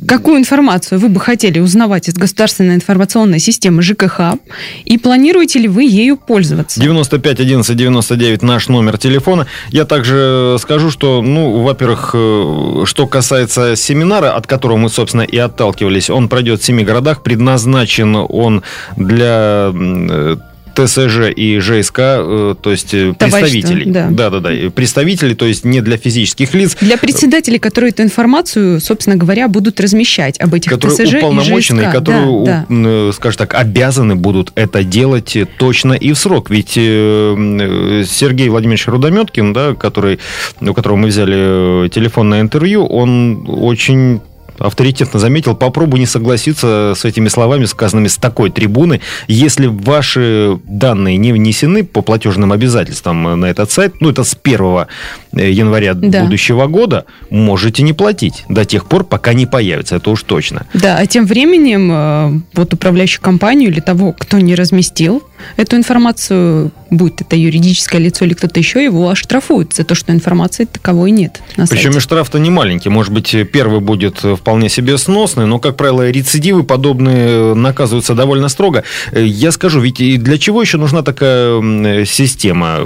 Какую 0.08 0.38
информацию 0.38 1.00
вы 1.00 1.10
бы 1.10 1.20
хотели 1.20 1.60
узнавать 1.60 2.08
из 2.08 2.13
государственной 2.13 2.75
информационной 2.75 3.39
системы 3.39 3.82
ЖКХ? 3.82 4.38
И 4.86 5.00
планируете 5.00 5.58
ли 5.58 5.68
вы 5.68 5.86
ею 5.86 6.18
пользоваться? 6.18 6.80
95 6.80 7.39
11 7.39 7.75
99 7.75 8.44
наш 8.44 8.68
номер 8.68 9.00
телефона. 9.00 9.48
Я 9.70 9.86
также 9.86 10.58
скажу, 10.60 10.92
что, 10.92 11.24
ну, 11.24 11.63
во-первых, 11.63 12.12
э, 12.13 12.84
что 12.86 13.08
касается 13.08 13.75
семинара, 13.75 14.36
от 14.36 14.46
которого 14.46 14.78
мы, 14.78 14.89
собственно, 14.89 15.24
и 15.24 15.38
отталкивались. 15.50 16.10
Он 16.10 16.29
пройдет 16.29 16.62
в 16.62 16.65
семи 16.65 16.84
городах. 16.84 17.22
Предназначен 17.22 18.15
он 18.15 18.63
для 18.96 19.72
э, 19.74 20.38
ТСЖ 20.75 21.29
и 21.36 21.60
ЖСК, 21.60 22.00
э, 22.00 22.56
то 22.62 22.72
есть 22.72 22.94
э, 22.94 23.13
представителей. 23.13 23.91
Да. 23.91 24.08
да, 24.10 24.29
да, 24.29 24.39
да. 24.39 24.50
Представители, 24.70 25.34
то 25.34 25.46
есть 25.46 25.65
не 25.65 25.82
для 25.82 25.98
физических 25.98 26.53
лиц. 26.53 26.77
Для 26.79 26.98
председателей, 26.98 27.60
которые 27.60 27.91
эту 27.91 28.03
информацию, 28.03 28.79
собственно 28.79 29.15
говоря, 29.15 29.48
будут 29.48 29.79
размещать 29.82 30.39
об 30.39 30.53
этих 30.53 30.72
которые 30.72 31.06
ТСЖ 31.06 31.15
уполномочены, 31.15 31.82
и 31.82 31.84
ЖСК. 31.84 31.94
которые, 31.94 32.46
да, 32.46 32.65
да. 32.70 33.12
скажем 33.12 33.38
так, 33.39 33.53
обязаны 33.56 34.15
будут 34.15 34.51
это 34.56 34.84
делать 34.84 35.38
точно 35.58 35.94
и 35.94 36.13
в 36.13 36.18
срок. 36.18 36.50
Ведь 36.50 36.72
Сергей 36.72 38.50
Владимирович 38.50 38.88
Рудометкин, 38.88 39.53
да, 39.53 39.74
который, 39.75 40.20
у 40.62 40.74
которого 40.74 40.98
мы 40.98 41.08
взяли 41.10 41.89
телефонное 41.89 42.41
интервью, 42.41 42.86
он 42.86 43.46
очень 43.48 44.22
авторитетно 44.60 45.20
заметил, 45.20 45.56
попробуй 45.56 46.00
не 46.00 46.06
согласиться 46.06 46.94
с 46.96 47.06
этими 47.06 47.28
словами, 47.30 47.66
сказанными 47.66 48.08
с 48.08 48.18
такой 48.18 48.50
трибуны. 48.50 49.01
Если 49.28 49.68
ваши 49.68 50.60
данные 50.66 51.18
не 51.18 51.34
внесены 51.34 51.84
по 51.84 52.01
платежным 52.01 52.51
обязательствам 52.51 53.39
на 53.39 53.46
этот 53.46 53.72
сайт, 53.72 54.01
ну, 54.01 54.10
это 54.10 54.24
с 54.24 54.38
1 54.42 54.62
э, 54.62 54.86
января 55.32 55.94
да. 55.94 56.24
будущего 56.24 56.68
года, 56.68 57.06
можете 57.30 57.84
не 57.84 57.94
платить 57.94 58.46
до 58.50 58.66
тех 58.66 58.86
пор, 58.86 59.04
пока 59.04 59.34
не 59.34 59.46
появится, 59.46 59.98
это 59.98 60.10
уж 60.10 60.24
точно. 60.24 60.66
Да, 60.74 60.98
а 60.98 61.06
тем 61.06 61.26
временем 61.26 61.90
э, 61.92 62.42
вот 62.54 62.74
управляющую 62.74 63.22
компанию 63.22 63.70
или 63.70 63.80
того, 63.80 64.14
кто 64.14 64.40
не 64.40 64.56
разместил 64.56 65.24
эту 65.56 65.78
информацию, 65.78 66.72
будь 66.90 67.22
это 67.22 67.36
юридическое 67.36 68.02
лицо 68.02 68.26
или 68.26 68.34
кто-то 68.34 68.60
еще, 68.60 68.84
его 68.84 69.10
оштрафуют 69.10 69.74
за 69.74 69.84
то, 69.84 69.96
что 69.96 70.12
информации 70.12 70.66
таковой 70.66 71.12
нет. 71.12 71.42
Причем 71.70 71.98
и 71.98 72.00
штраф-то 72.00 72.40
не 72.40 72.50
маленький. 72.50 72.90
Может 72.90 73.14
быть, 73.14 73.36
первый 73.52 73.80
будет 73.80 74.18
вполне 74.18 74.70
себе 74.70 74.98
сносный, 74.98 75.46
но, 75.46 75.60
как 75.60 75.78
правило, 75.78 76.10
рецидивы 76.10 76.64
подобные 76.64 77.54
наказываются 77.56 78.16
довольно 78.16 78.50
строго. 78.50 78.84
Я 79.14 79.52
скажу, 79.52 79.80
ведь 79.80 80.00
и 80.00 80.18
для 80.18 80.38
чего 80.38 80.62
еще 80.62 80.78
нужна 80.78 81.04
такая 81.04 82.06
система? 82.06 82.80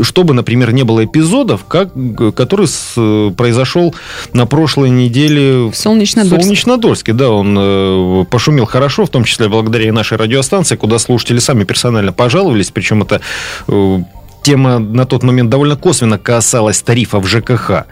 Чтобы, 0.00 0.34
например, 0.34 0.72
не 0.72 0.82
было 0.82 1.04
эпизодов, 1.04 1.64
как, 1.64 1.90
который 2.34 2.66
с, 2.66 2.94
произошел 3.36 3.94
на 4.32 4.46
прошлой 4.46 4.90
неделе 4.90 5.70
в 5.70 5.74
Солнечнодольске. 5.74 6.42
Солнечнодольске. 6.42 7.12
Да, 7.12 7.30
он 7.30 7.56
э, 7.58 8.24
пошумел 8.30 8.64
хорошо, 8.64 9.06
в 9.06 9.10
том 9.10 9.24
числе 9.24 9.48
благодаря 9.48 9.92
нашей 9.92 10.18
радиостанции, 10.18 10.76
куда 10.76 10.98
слушатели 10.98 11.38
сами 11.38 11.64
персонально 11.64 12.12
пожаловались, 12.12 12.70
причем 12.70 13.02
это 13.02 13.20
э, 13.68 13.98
тема 14.42 14.78
на 14.78 15.06
тот 15.06 15.22
момент 15.22 15.50
довольно 15.50 15.76
косвенно 15.76 16.18
касалась 16.18 16.82
тарифов 16.82 17.26
ЖКХ. 17.28 17.86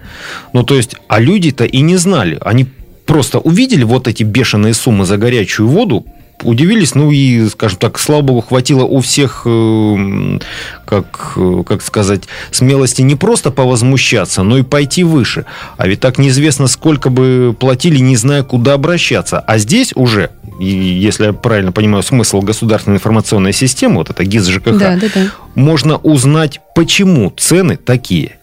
Ну, 0.52 0.62
то 0.62 0.74
есть, 0.74 0.96
а 1.08 1.20
люди-то 1.20 1.64
и 1.64 1.80
не 1.80 1.96
знали. 1.96 2.38
Они 2.42 2.66
просто 3.06 3.38
увидели 3.38 3.84
вот 3.84 4.08
эти 4.08 4.22
бешеные 4.22 4.74
суммы 4.74 5.04
за 5.04 5.16
горячую 5.16 5.68
воду, 5.68 6.04
удивились, 6.42 6.94
ну 6.94 7.10
и, 7.10 7.48
скажем 7.48 7.78
так, 7.78 7.98
слава 7.98 8.22
богу, 8.22 8.40
хватило 8.40 8.84
у 8.84 9.00
всех, 9.00 9.42
э, 9.46 10.38
как, 10.84 11.34
э, 11.36 11.62
как 11.66 11.82
сказать, 11.82 12.22
смелости 12.50 13.02
не 13.02 13.16
просто 13.16 13.50
повозмущаться, 13.50 14.42
но 14.42 14.58
и 14.58 14.62
пойти 14.62 15.04
выше. 15.04 15.44
А 15.76 15.86
ведь 15.86 16.00
так 16.00 16.18
неизвестно, 16.18 16.66
сколько 16.66 17.10
бы 17.10 17.54
платили, 17.58 17.98
не 17.98 18.16
зная, 18.16 18.42
куда 18.42 18.74
обращаться. 18.74 19.40
А 19.40 19.58
здесь 19.58 19.92
уже, 19.94 20.30
если 20.58 21.26
я 21.26 21.32
правильно 21.32 21.72
понимаю 21.72 22.02
смысл 22.02 22.40
государственной 22.40 22.96
информационной 22.96 23.52
системы, 23.52 23.96
вот 23.96 24.10
это 24.10 24.24
ГИС 24.24 24.46
ЖКХ, 24.46 24.78
да, 24.78 24.96
да, 24.96 25.06
да. 25.14 25.26
можно 25.54 25.96
узнать, 25.96 26.60
почему 26.74 27.30
цены 27.30 27.76
такие. 27.76 28.38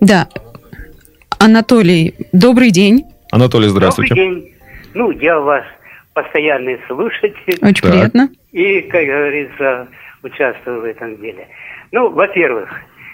Да. 0.00 0.28
Анатолий, 1.38 2.14
добрый 2.32 2.70
день. 2.70 3.04
Анатолий, 3.30 3.68
здравствуйте. 3.68 4.14
Добрый 4.14 4.42
день. 4.42 4.54
Ну, 4.94 5.10
я 5.10 5.38
вас 5.38 5.64
постоянный 6.22 6.80
слушатель. 6.86 7.58
Очень 7.62 7.82
так. 7.82 7.92
приятно. 7.92 8.28
И, 8.52 8.80
как 8.82 9.04
говорится, 9.04 9.88
участвую 10.22 10.80
в 10.80 10.84
этом 10.84 11.16
деле. 11.18 11.46
Ну, 11.92 12.10
во-первых, 12.10 12.68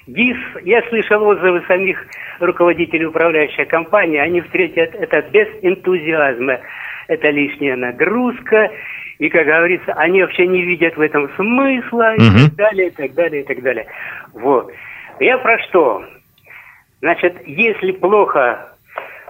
ГИС, 0.06 0.36
я 0.62 0.82
слышал 0.88 1.22
отзывы 1.22 1.62
самих 1.66 1.98
руководителей 2.40 3.06
управляющей 3.06 3.64
компании, 3.66 4.18
они 4.18 4.40
встретят 4.40 4.94
это 4.94 5.22
без 5.30 5.48
энтузиазма. 5.62 6.60
Это 7.06 7.28
лишняя 7.28 7.76
нагрузка, 7.76 8.70
и, 9.18 9.28
как 9.28 9.44
говорится, 9.44 9.92
они 9.92 10.22
вообще 10.22 10.46
не 10.46 10.62
видят 10.62 10.96
в 10.96 11.00
этом 11.02 11.30
смысла, 11.36 12.14
угу. 12.16 12.24
и 12.24 12.44
так 12.48 12.54
далее, 12.54 12.88
и 12.88 12.90
так 12.90 13.14
далее, 13.14 13.42
и 13.42 13.44
так 13.44 13.62
далее. 13.62 13.86
Вот. 14.32 14.72
Я 15.20 15.36
про 15.36 15.58
что? 15.64 16.02
Значит, 17.00 17.36
если 17.46 17.92
плохо 17.92 18.73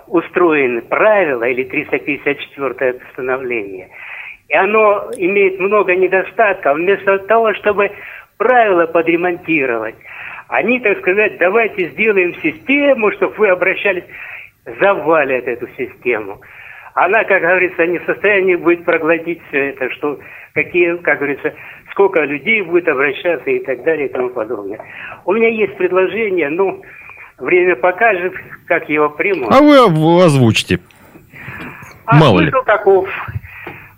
устроены 0.07 0.83
правила 0.83 1.45
или 1.45 1.65
354 1.65 2.95
постановление, 2.95 3.89
и 4.49 4.55
оно 4.55 5.11
имеет 5.17 5.59
много 5.59 5.95
недостатков, 5.95 6.77
вместо 6.77 7.19
того, 7.21 7.55
чтобы 7.55 7.91
правила 8.37 8.87
подремонтировать, 8.87 9.97
они, 10.49 10.81
так 10.81 10.99
сказать, 10.99 11.39
давайте 11.39 11.89
сделаем 11.91 12.35
систему, 12.37 13.11
чтобы 13.13 13.35
вы 13.37 13.49
обращались, 13.49 14.05
завалят 14.81 15.47
эту 15.47 15.69
систему. 15.77 16.41
Она, 16.95 17.25
как 17.25 17.43
говорится, 17.43 17.87
не 17.87 17.99
в 17.99 18.05
состоянии 18.05 18.55
будет 18.55 18.85
проглотить 18.85 19.41
все 19.49 19.71
это, 19.71 19.91
что 19.91 20.19
какие, 20.53 20.97
как 20.99 21.19
говорится, 21.19 21.55
сколько 21.91 22.21
людей 22.23 22.63
будет 22.63 22.89
обращаться 22.89 23.51
и 23.51 23.59
так 23.65 23.83
далее 23.83 24.07
и 24.07 24.13
тому 24.13 24.31
подобное. 24.31 24.79
У 25.25 25.33
меня 25.33 25.49
есть 25.49 25.77
предложение, 25.77 26.51
ну, 26.51 26.83
Время 27.39 27.77
покажет, 27.77 28.33
как 28.67 28.89
его 28.89 29.11
примут. 29.11 29.53
А 29.53 29.61
вы 29.61 30.25
озвучите. 30.25 30.81
А 32.07 32.17
Мало 32.17 32.41
ли. 32.41 32.53
таков. 32.65 33.09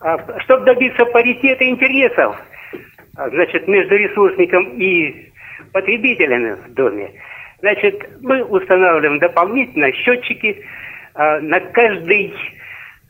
А, 0.00 0.18
чтобы 0.40 0.64
добиться 0.64 1.04
паритета 1.06 1.68
интересов, 1.68 2.36
а, 3.16 3.28
значит, 3.30 3.66
между 3.68 3.96
ресурсником 3.96 4.68
и 4.76 5.32
потребителями 5.72 6.56
в 6.66 6.74
доме, 6.74 7.10
значит, 7.60 8.08
мы 8.20 8.42
устанавливаем 8.44 9.18
дополнительно 9.18 9.92
счетчики 9.92 10.64
на 11.14 11.60
каждый 11.60 12.34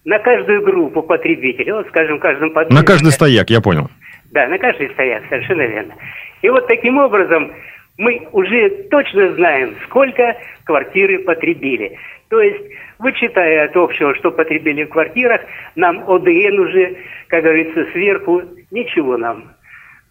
на 0.06 0.20
каждую 0.20 0.62
группу 0.62 1.02
потребителей, 1.02 1.72
вот, 1.72 1.88
скажем, 1.88 2.20
каждом 2.20 2.52
подъезде. 2.52 2.80
На 2.80 2.86
каждый 2.86 3.10
стояк, 3.10 3.50
я 3.50 3.60
понял. 3.60 3.90
Да, 4.30 4.46
на 4.46 4.56
каждый 4.56 4.88
стояк, 4.90 5.24
совершенно 5.28 5.62
верно. 5.62 5.94
И 6.42 6.48
вот 6.48 6.66
таким 6.68 6.98
образом 6.98 7.52
мы 7.98 8.28
уже 8.32 8.68
точно 8.90 9.34
знаем, 9.34 9.74
сколько 9.84 10.36
квартиры 10.64 11.20
потребили. 11.20 11.98
То 12.28 12.40
есть, 12.40 12.64
вычитая 12.98 13.66
от 13.66 13.76
общего, 13.76 14.14
что 14.16 14.30
потребили 14.30 14.84
в 14.84 14.88
квартирах, 14.88 15.40
нам 15.76 15.98
ОДН 16.08 16.58
уже, 16.58 16.96
как 17.28 17.44
говорится, 17.44 17.86
сверху 17.92 18.42
ничего 18.70 19.16
нам 19.16 19.44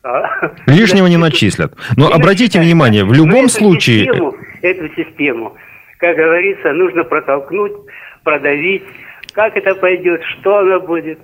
а, 0.03 0.51
Лишнего 0.67 1.07
не 1.07 1.17
начислят. 1.17 1.73
Но 1.97 2.07
не 2.07 2.13
обратите 2.13 2.59
начислят. 2.59 2.65
внимание, 2.65 3.03
в 3.03 3.13
любом 3.13 3.45
эту 3.45 3.49
случае... 3.49 4.05
Систему, 4.05 4.35
эту 4.61 4.89
систему, 4.95 5.55
как 5.97 6.15
говорится, 6.15 6.71
нужно 6.73 7.03
протолкнуть, 7.03 7.73
продавить. 8.23 8.83
Как 9.33 9.57
это 9.57 9.75
пойдет, 9.75 10.21
что 10.23 10.59
она 10.59 10.79
будет. 10.79 11.19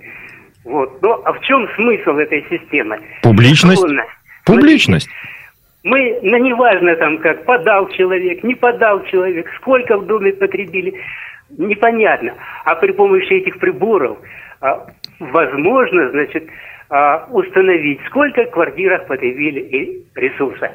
Вот. 0.64 1.00
Но 1.00 1.22
а 1.24 1.32
в 1.32 1.40
чем 1.40 1.68
смысл 1.76 2.10
этой 2.18 2.44
системы? 2.50 3.00
Публичность. 3.22 3.84
Публичность. 4.44 5.08
Мы, 5.84 6.20
ну, 6.22 6.36
неважно 6.36 6.94
там 6.96 7.18
как, 7.18 7.44
подал 7.44 7.88
человек, 7.88 8.44
не 8.44 8.54
подал 8.54 9.02
человек, 9.04 9.50
сколько 9.56 9.98
в 9.98 10.06
доме 10.06 10.32
потребили, 10.32 10.94
непонятно. 11.50 12.34
А 12.64 12.76
при 12.76 12.92
помощи 12.92 13.32
этих 13.32 13.58
приборов 13.58 14.18
а, 14.60 14.86
возможно, 15.18 16.10
значит, 16.10 16.46
а, 16.88 17.26
установить, 17.30 18.00
сколько 18.06 18.44
в 18.44 18.50
квартирах 18.50 19.06
потребили 19.06 20.04
ресурса. 20.14 20.70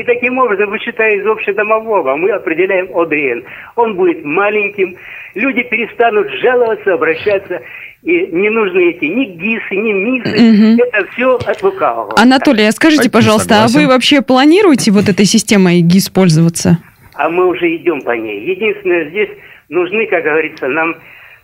И 0.00 0.04
таким 0.04 0.38
образом, 0.38 0.70
вычитая 0.70 1.16
из 1.16 1.26
общедомового, 1.26 2.16
мы 2.16 2.30
определяем 2.30 2.88
ОДН. 2.96 3.46
Он 3.76 3.96
будет 3.96 4.24
маленьким, 4.24 4.96
люди 5.34 5.62
перестанут 5.64 6.26
жаловаться, 6.40 6.94
обращаться 6.94 7.60
и 8.02 8.28
не 8.32 8.48
нужны 8.48 8.92
эти 8.92 9.04
ни 9.04 9.26
ГИСы, 9.26 9.76
ни 9.76 9.92
МИСы. 9.92 10.30
Угу. 10.30 10.88
Это 10.88 11.06
все 11.12 11.36
от 11.36 11.62
лукавого. 11.62 12.18
Анатолий, 12.18 12.66
а 12.66 12.72
скажите, 12.72 13.10
пожалуйста, 13.10 13.64
а 13.64 13.68
вы 13.68 13.86
вообще 13.86 14.22
планируете 14.22 14.90
вот 14.90 15.10
этой 15.10 15.26
системой 15.26 15.82
ГИС 15.82 16.08
пользоваться? 16.08 16.78
А 17.12 17.28
мы 17.28 17.46
уже 17.46 17.76
идем 17.76 18.00
по 18.00 18.12
ней. 18.12 18.40
Единственное, 18.40 19.10
здесь 19.10 19.28
нужны, 19.68 20.06
как 20.06 20.24
говорится, 20.24 20.66
нам, 20.66 20.94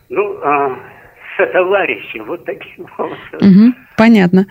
ну, 0.09 0.35
а, 0.43 0.79
сотоварищи, 1.37 2.23
вот 2.27 2.43
таким 2.47 2.87
образом. 2.97 3.19
Угу. 3.35 3.75
Понятно. 3.99 4.47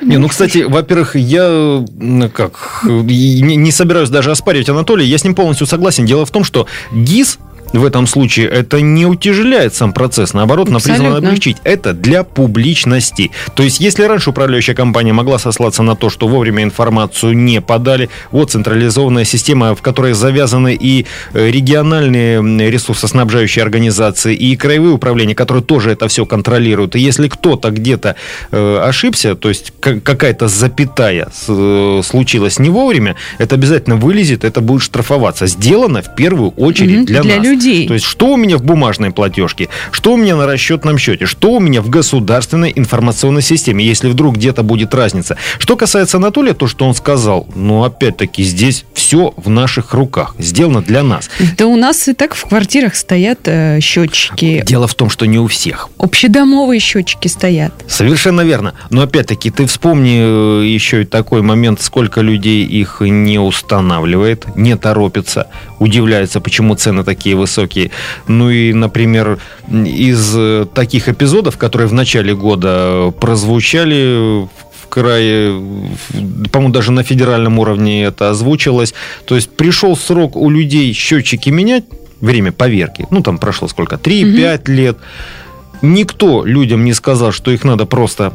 Не, 0.00 0.18
ну, 0.18 0.28
кстати, 0.28 0.58
во-первых, 0.58 1.16
я 1.16 1.84
как 2.32 2.80
не, 2.84 3.56
не 3.56 3.72
собираюсь 3.72 4.10
даже 4.10 4.30
оспаривать 4.30 4.68
Анатолия, 4.68 5.06
я 5.06 5.18
с 5.18 5.24
ним 5.24 5.34
полностью 5.34 5.66
согласен. 5.66 6.06
Дело 6.06 6.24
в 6.24 6.30
том, 6.30 6.44
что 6.44 6.66
ГИС 6.92 7.38
в 7.72 7.84
этом 7.84 8.06
случае 8.06 8.48
это 8.48 8.80
не 8.80 9.06
утяжеляет 9.06 9.74
сам 9.74 9.92
процесс, 9.92 10.32
наоборот, 10.32 10.68
она 10.68 10.78
призвана 10.78 11.16
облегчить. 11.16 11.58
Это 11.64 11.92
для 11.92 12.24
публичности. 12.24 13.30
То 13.54 13.62
есть, 13.62 13.80
если 13.80 14.04
раньше 14.04 14.30
управляющая 14.30 14.74
компания 14.74 15.12
могла 15.12 15.38
сослаться 15.38 15.82
на 15.82 15.96
то, 15.96 16.10
что 16.10 16.28
вовремя 16.28 16.62
информацию 16.62 17.36
не 17.36 17.60
подали, 17.60 18.08
вот 18.30 18.50
централизованная 18.50 19.24
система, 19.24 19.74
в 19.74 19.82
которой 19.82 20.12
завязаны 20.12 20.76
и 20.80 21.06
э, 21.34 21.50
региональные 21.50 22.70
ресурсоснабжающие 22.70 23.62
организации, 23.62 24.34
и 24.34 24.56
краевые 24.56 24.92
управления, 24.92 25.34
которые 25.34 25.62
тоже 25.62 25.90
это 25.90 26.08
все 26.08 26.24
контролируют. 26.26 26.96
И 26.96 27.00
если 27.00 27.28
кто-то 27.28 27.70
где-то 27.70 28.16
э, 28.50 28.78
ошибся, 28.84 29.34
то 29.34 29.48
есть 29.48 29.72
какая-то 29.80 30.48
запятая 30.48 31.28
э, 31.48 32.00
случилась 32.04 32.58
не 32.58 32.70
вовремя, 32.70 33.16
это 33.38 33.56
обязательно 33.56 33.96
вылезет, 33.96 34.44
это 34.44 34.60
будет 34.60 34.82
штрафоваться. 34.82 35.46
Сделано 35.46 36.02
в 36.02 36.14
первую 36.14 36.50
очередь 36.50 36.98
угу, 36.98 37.06
для, 37.06 37.22
для 37.22 37.36
нас. 37.36 37.44
Людей 37.44 37.57
людей. 37.58 37.86
То 37.88 37.94
есть, 37.94 38.06
что 38.06 38.28
у 38.28 38.36
меня 38.36 38.56
в 38.56 38.62
бумажной 38.62 39.10
платежке, 39.10 39.68
что 39.90 40.12
у 40.12 40.16
меня 40.16 40.36
на 40.36 40.46
расчетном 40.46 40.98
счете, 40.98 41.26
что 41.26 41.52
у 41.52 41.60
меня 41.60 41.82
в 41.82 41.88
государственной 41.88 42.72
информационной 42.74 43.42
системе, 43.42 43.84
если 43.84 44.08
вдруг 44.08 44.36
где-то 44.36 44.62
будет 44.62 44.94
разница. 44.94 45.36
Что 45.58 45.76
касается 45.76 46.18
Анатолия, 46.18 46.54
то, 46.54 46.66
что 46.66 46.86
он 46.86 46.94
сказал, 46.94 47.46
ну, 47.54 47.84
опять-таки, 47.84 48.42
здесь 48.42 48.84
все 48.94 49.34
в 49.36 49.48
наших 49.50 49.94
руках, 49.94 50.34
сделано 50.38 50.82
для 50.82 51.02
нас. 51.02 51.30
Да 51.56 51.66
у 51.66 51.76
нас 51.76 52.08
и 52.08 52.14
так 52.14 52.34
в 52.34 52.44
квартирах 52.48 52.94
стоят 52.94 53.40
э, 53.44 53.80
счетчики. 53.80 54.62
Дело 54.66 54.86
в 54.86 54.94
том, 54.94 55.10
что 55.10 55.26
не 55.26 55.38
у 55.38 55.46
всех. 55.46 55.88
Общедомовые 55.98 56.80
счетчики 56.80 57.28
стоят. 57.28 57.72
Совершенно 57.88 58.42
верно. 58.42 58.74
Но 58.90 59.02
опять-таки, 59.02 59.50
ты 59.50 59.66
вспомни 59.66 60.62
э, 60.62 60.66
еще 60.66 61.02
и 61.02 61.04
такой 61.04 61.42
момент, 61.42 61.80
сколько 61.80 62.20
людей 62.20 62.64
их 62.64 62.98
не 63.00 63.38
устанавливает, 63.38 64.56
не 64.56 64.76
торопится, 64.76 65.46
удивляется, 65.78 66.40
почему 66.40 66.74
цены 66.74 67.04
такие 67.04 67.34
высокие 67.34 67.47
высокие. 67.48 67.90
Ну 68.26 68.50
и, 68.50 68.72
например, 68.72 69.38
из 69.70 70.34
э, 70.36 70.66
таких 70.74 71.08
эпизодов, 71.08 71.56
которые 71.56 71.88
в 71.88 71.92
начале 71.92 72.34
года 72.34 73.12
прозвучали 73.20 74.46
в 74.82 74.88
крае, 74.88 75.52
по-моему, 76.52 76.72
даже 76.72 76.92
на 76.92 77.02
федеральном 77.02 77.58
уровне 77.58 78.04
это 78.04 78.30
озвучилось. 78.30 78.94
То 79.24 79.34
есть 79.34 79.50
пришел 79.50 79.96
срок 79.96 80.36
у 80.36 80.50
людей 80.50 80.92
счетчики 80.92 81.50
менять, 81.50 81.84
время 82.20 82.52
поверки, 82.52 83.06
ну 83.10 83.22
там 83.22 83.38
прошло 83.38 83.68
сколько, 83.68 83.96
3-5 83.96 84.60
угу. 84.60 84.72
лет. 84.72 84.98
Никто 85.82 86.44
людям 86.44 86.84
не 86.84 86.92
сказал, 86.92 87.32
что 87.32 87.50
их 87.50 87.64
надо 87.64 87.86
просто 87.86 88.32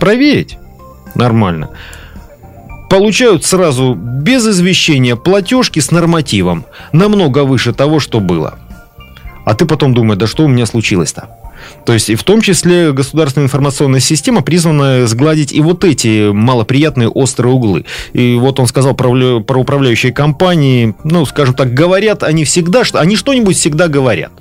проверить 0.00 0.58
нормально 1.14 1.68
получают 2.90 3.44
сразу 3.44 3.94
без 3.94 4.46
извещения 4.46 5.16
платежки 5.16 5.80
с 5.80 5.90
нормативом, 5.90 6.64
намного 6.92 7.44
выше 7.44 7.72
того, 7.72 8.00
что 8.00 8.20
было. 8.20 8.58
А 9.44 9.54
ты 9.54 9.66
потом 9.66 9.94
думаешь, 9.94 10.18
да 10.18 10.26
что 10.26 10.44
у 10.44 10.48
меня 10.48 10.66
случилось-то? 10.66 11.28
То 11.86 11.92
есть, 11.92 12.10
и 12.10 12.14
в 12.14 12.22
том 12.24 12.40
числе 12.40 12.92
государственная 12.92 13.46
информационная 13.46 14.00
система 14.00 14.42
призвана 14.42 15.06
сгладить 15.06 15.52
и 15.52 15.60
вот 15.60 15.84
эти 15.84 16.30
малоприятные 16.30 17.08
острые 17.08 17.54
углы. 17.54 17.84
И 18.12 18.36
вот 18.36 18.60
он 18.60 18.66
сказал 18.66 18.94
про, 18.94 19.40
про 19.40 19.58
управляющие 19.58 20.12
компании, 20.12 20.94
ну, 21.04 21.24
скажем 21.26 21.54
так, 21.54 21.72
говорят 21.72 22.22
они 22.22 22.44
всегда, 22.44 22.84
что 22.84 23.00
они 23.00 23.16
что-нибудь 23.16 23.56
всегда 23.56 23.88
говорят. 23.88 24.32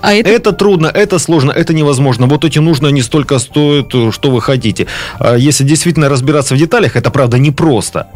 А 0.00 0.14
это... 0.14 0.28
это 0.30 0.52
трудно, 0.52 0.88
это 0.88 1.18
сложно, 1.18 1.52
это 1.52 1.72
невозможно. 1.74 2.26
Вот 2.26 2.44
эти 2.44 2.58
нужно 2.58 2.88
не 2.88 3.02
столько 3.02 3.38
стоят, 3.38 3.88
что 3.88 4.30
вы 4.30 4.40
хотите. 4.40 4.86
А 5.18 5.36
если 5.36 5.64
действительно 5.64 6.08
разбираться 6.08 6.54
в 6.54 6.58
деталях, 6.58 6.96
это 6.96 7.10
правда 7.10 7.38
непросто. 7.38 8.08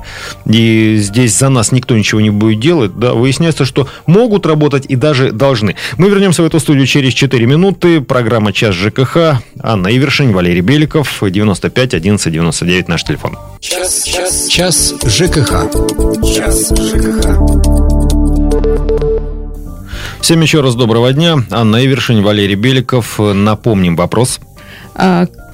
И 0.47 0.97
здесь 0.99 1.37
за 1.39 1.49
нас 1.49 1.73
никто 1.73 1.97
ничего 1.97 2.21
не 2.21 2.31
будет 2.31 2.61
делать. 2.61 2.99
Да, 2.99 3.15
выясняется, 3.15 3.65
что 3.65 3.89
могут 4.07 4.47
работать 4.47 4.87
и 4.89 4.97
даже 4.97 5.33
должны. 5.33 5.77
Мы 5.97 6.09
вернемся 6.09 6.43
в 6.43 6.47
эту 6.47 6.59
студию 6.61 6.87
через 6.87 7.13
4 7.13 7.47
минуты. 7.47 8.01
Программа 8.01 8.53
«Час 8.53 8.75
ЖКХ». 8.75 9.41
Анна 9.61 9.89
Ивершин, 9.89 10.33
Валерий 10.33 10.63
Беликов, 10.63 11.23
95 11.23 11.95
11 11.95 12.33
99 12.33 12.89
наш 12.89 13.05
телефон. 13.05 13.39
Час, 13.61 14.05
час, 14.05 14.49
час 14.49 14.95
ЖКХ. 15.05 15.71
Час 16.35 16.73
ЖКХ. 16.77 17.86
Всем 20.21 20.41
еще 20.41 20.61
раз 20.61 20.75
доброго 20.75 21.13
дня. 21.13 21.37
Анна 21.51 21.85
Ивершин, 21.85 22.23
Валерий 22.23 22.57
Беликов. 22.57 23.19
Напомним 23.19 23.97
вопрос. 23.97 24.41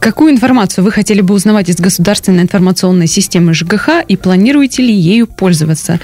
Какую 0.02 0.32
информацию 0.32 0.82
вы 0.84 0.90
хотели 0.90 1.20
бы 1.20 1.32
узнавать 1.32 1.68
из 1.68 1.76
государственной 1.76 2.42
информационной 2.42 3.06
системы 3.06 3.54
ЖКХ 3.54 4.02
и 4.08 4.16
планируете 4.16 4.82
ли 4.82 4.92
ею 4.92 5.28
пользоваться? 5.28 6.00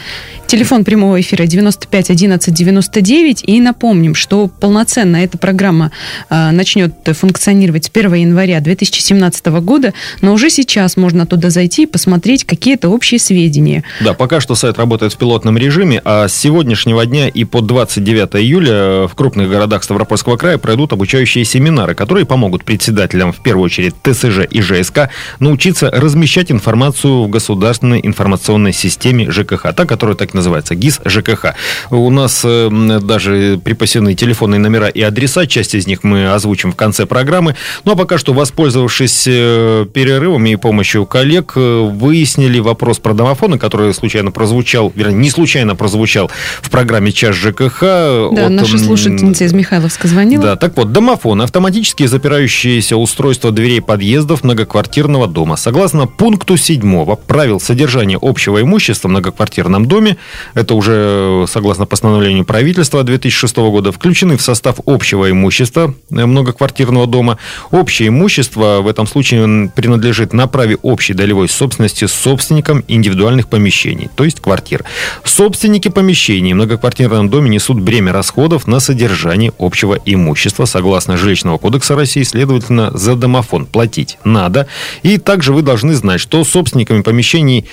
Телефон 0.46 0.84
прямого 0.84 1.20
эфира 1.20 1.46
95 1.46 2.10
11 2.10 2.54
99. 2.54 3.42
И 3.44 3.60
напомним, 3.60 4.14
что 4.14 4.46
полноценно 4.46 5.16
эта 5.16 5.36
программа 5.36 5.90
э, 6.30 6.52
начнет 6.52 6.94
функционировать 7.06 7.86
с 7.86 7.90
1 7.92 8.14
января 8.14 8.60
2017 8.60 9.46
года, 9.46 9.92
но 10.22 10.32
уже 10.32 10.48
сейчас 10.48 10.96
можно 10.96 11.26
туда 11.26 11.50
зайти 11.50 11.82
и 11.82 11.86
посмотреть 11.86 12.44
какие-то 12.44 12.90
общие 12.90 13.18
сведения. 13.18 13.82
Да, 14.00 14.14
пока 14.14 14.40
что 14.40 14.54
сайт 14.54 14.78
работает 14.78 15.12
в 15.12 15.18
пилотном 15.18 15.58
режиме, 15.58 16.00
а 16.04 16.28
с 16.28 16.34
сегодняшнего 16.34 17.04
дня 17.04 17.26
и 17.26 17.42
по 17.42 17.62
29 17.62 18.36
июля 18.36 19.08
в 19.08 19.14
крупных 19.16 19.50
городах 19.50 19.82
Ставропольского 19.82 20.36
края 20.36 20.56
пройдут 20.56 20.92
обучающие 20.92 21.44
семинары, 21.44 21.96
которые 21.96 22.26
помогут 22.26 22.62
председателям, 22.62 23.32
в 23.32 23.42
первую 23.42 23.64
очередь 23.64 23.87
ТСЖ 24.02 24.40
и 24.50 24.60
ЖСК, 24.60 25.10
научиться 25.38 25.90
размещать 25.90 26.50
информацию 26.50 27.24
в 27.24 27.28
государственной 27.28 28.00
информационной 28.02 28.72
системе 28.72 29.30
ЖКХ, 29.30 29.72
та, 29.74 29.84
которая 29.84 30.16
так 30.16 30.34
называется 30.34 30.74
ГИС 30.74 31.00
ЖКХ. 31.04 31.54
У 31.90 32.10
нас 32.10 32.42
э, 32.44 32.98
даже 33.02 33.60
припасены 33.62 34.14
телефонные 34.14 34.58
номера 34.58 34.88
и 34.88 35.00
адреса, 35.02 35.46
часть 35.46 35.74
из 35.74 35.86
них 35.86 36.04
мы 36.04 36.32
озвучим 36.32 36.72
в 36.72 36.76
конце 36.76 37.06
программы. 37.06 37.56
Ну 37.84 37.92
а 37.92 37.96
пока 37.96 38.18
что, 38.18 38.32
воспользовавшись 38.32 39.24
э, 39.26 39.86
перерывом 39.92 40.46
и 40.46 40.56
помощью 40.56 41.06
коллег, 41.06 41.52
э, 41.56 41.90
выяснили 41.92 42.58
вопрос 42.58 42.98
про 42.98 43.14
домофоны, 43.14 43.58
который 43.58 43.92
случайно 43.94 44.30
прозвучал, 44.30 44.92
вернее, 44.94 45.16
не 45.16 45.30
случайно 45.30 45.76
прозвучал 45.76 46.30
в 46.60 46.70
программе 46.70 47.12
«Час 47.12 47.34
ЖКХ». 47.36 47.80
Да, 47.80 48.46
от, 48.46 48.50
наша 48.50 48.78
слушательница 48.78 49.44
из 49.44 49.52
Михайловска 49.52 50.08
звонила. 50.08 50.42
Да, 50.42 50.56
так 50.56 50.76
вот, 50.76 50.92
домофон, 50.92 51.42
автоматически 51.42 52.06
запирающиеся 52.06 52.96
устройства 52.96 53.50
дверей 53.50 53.77
дверей 53.78 53.80
подъездов 53.80 54.44
многоквартирного 54.44 55.26
дома. 55.26 55.56
Согласно 55.56 56.06
пункту 56.06 56.56
7 56.56 57.16
правил 57.26 57.60
содержания 57.60 58.18
общего 58.20 58.60
имущества 58.60 59.08
в 59.08 59.10
многоквартирном 59.10 59.86
доме, 59.86 60.16
это 60.54 60.74
уже 60.74 61.44
согласно 61.48 61.86
постановлению 61.86 62.44
правительства 62.44 63.02
2006 63.02 63.56
года, 63.56 63.92
включены 63.92 64.36
в 64.36 64.42
состав 64.42 64.76
общего 64.86 65.30
имущества 65.30 65.94
э, 66.10 66.26
многоквартирного 66.26 67.06
дома. 67.06 67.38
Общее 67.70 68.08
имущество 68.08 68.80
в 68.82 68.88
этом 68.88 69.06
случае 69.06 69.70
принадлежит 69.74 70.32
на 70.32 70.46
праве 70.46 70.76
общей 70.82 71.14
долевой 71.14 71.48
собственности 71.48 72.06
собственникам 72.06 72.84
индивидуальных 72.88 73.48
помещений, 73.48 74.08
то 74.14 74.24
есть 74.24 74.40
квартир. 74.40 74.84
Собственники 75.24 75.88
помещений 75.88 76.52
в 76.52 76.56
многоквартирном 76.56 77.28
доме 77.28 77.50
несут 77.50 77.80
бремя 77.80 78.12
расходов 78.12 78.66
на 78.66 78.80
содержание 78.80 79.52
общего 79.58 79.98
имущества 80.04 80.66
согласно 80.66 81.16
Жилищного 81.16 81.58
кодекса 81.58 81.94
России, 81.96 82.22
следовательно, 82.22 82.90
за 82.94 83.14
домофон 83.16 83.67
платить 83.68 84.18
надо. 84.24 84.66
И 85.02 85.18
также 85.18 85.52
вы 85.52 85.62
должны 85.62 85.94
знать, 85.94 86.20
что 86.20 86.42
собственниками 86.44 87.02
помещений, 87.02 87.66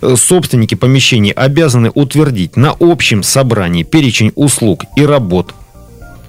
э, 0.00 0.14
собственники 0.16 0.74
помещений 0.74 1.30
обязаны 1.30 1.90
утвердить 1.94 2.56
на 2.56 2.74
общем 2.80 3.22
собрании 3.22 3.82
перечень 3.82 4.32
услуг 4.34 4.84
и 4.96 5.04
работ, 5.04 5.54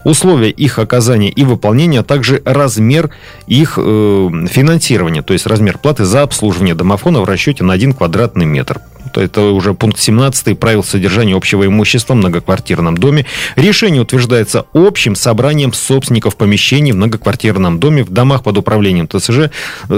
условия 0.03 0.49
их 0.49 0.79
оказания 0.79 1.29
и 1.29 1.43
выполнения, 1.43 1.99
а 1.99 2.03
также 2.03 2.41
размер 2.45 3.09
их 3.47 3.77
э, 3.77 4.29
финансирования, 4.49 5.21
то 5.21 5.33
есть 5.33 5.45
размер 5.45 5.77
платы 5.77 6.05
за 6.05 6.21
обслуживание 6.21 6.75
домофона 6.75 7.21
в 7.21 7.25
расчете 7.25 7.63
на 7.63 7.73
1 7.73 7.93
квадратный 7.93 8.45
метр. 8.45 8.81
Это 9.17 9.41
уже 9.41 9.73
пункт 9.73 9.99
17 9.99 10.57
правил 10.59 10.83
содержания 10.83 11.35
общего 11.35 11.65
имущества 11.65 12.13
в 12.13 12.17
многоквартирном 12.17 12.97
доме. 12.97 13.25
Решение 13.55 14.01
утверждается 14.01 14.65
общим 14.73 15.15
собранием 15.15 15.73
собственников 15.73 16.35
помещений 16.35 16.91
в 16.91 16.95
многоквартирном 16.95 17.79
доме 17.79 18.03
в 18.03 18.09
домах 18.09 18.43
под 18.43 18.57
управлением 18.57 19.07
ТСЖ, 19.07 19.51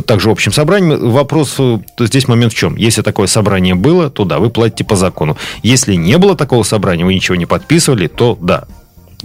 также 0.06 0.30
общим 0.30 0.52
собранием. 0.52 1.12
Вопрос 1.12 1.56
э, 1.60 1.80
здесь 2.00 2.28
момент 2.28 2.54
в 2.54 2.58
чем? 2.58 2.76
Если 2.76 3.02
такое 3.02 3.28
собрание 3.28 3.76
было, 3.76 4.10
то 4.10 4.26
да, 4.26 4.40
вы 4.40 4.50
платите 4.50 4.84
по 4.84 4.96
закону. 4.96 5.38
Если 5.64 5.96
не 5.96 6.18
было 6.18 6.36
такого 6.36 6.64
собрания, 6.64 7.06
вы 7.06 7.14
ничего 7.14 7.36
не 7.36 7.46
подписывали, 7.46 8.08
то 8.08 8.38
да, 8.42 8.66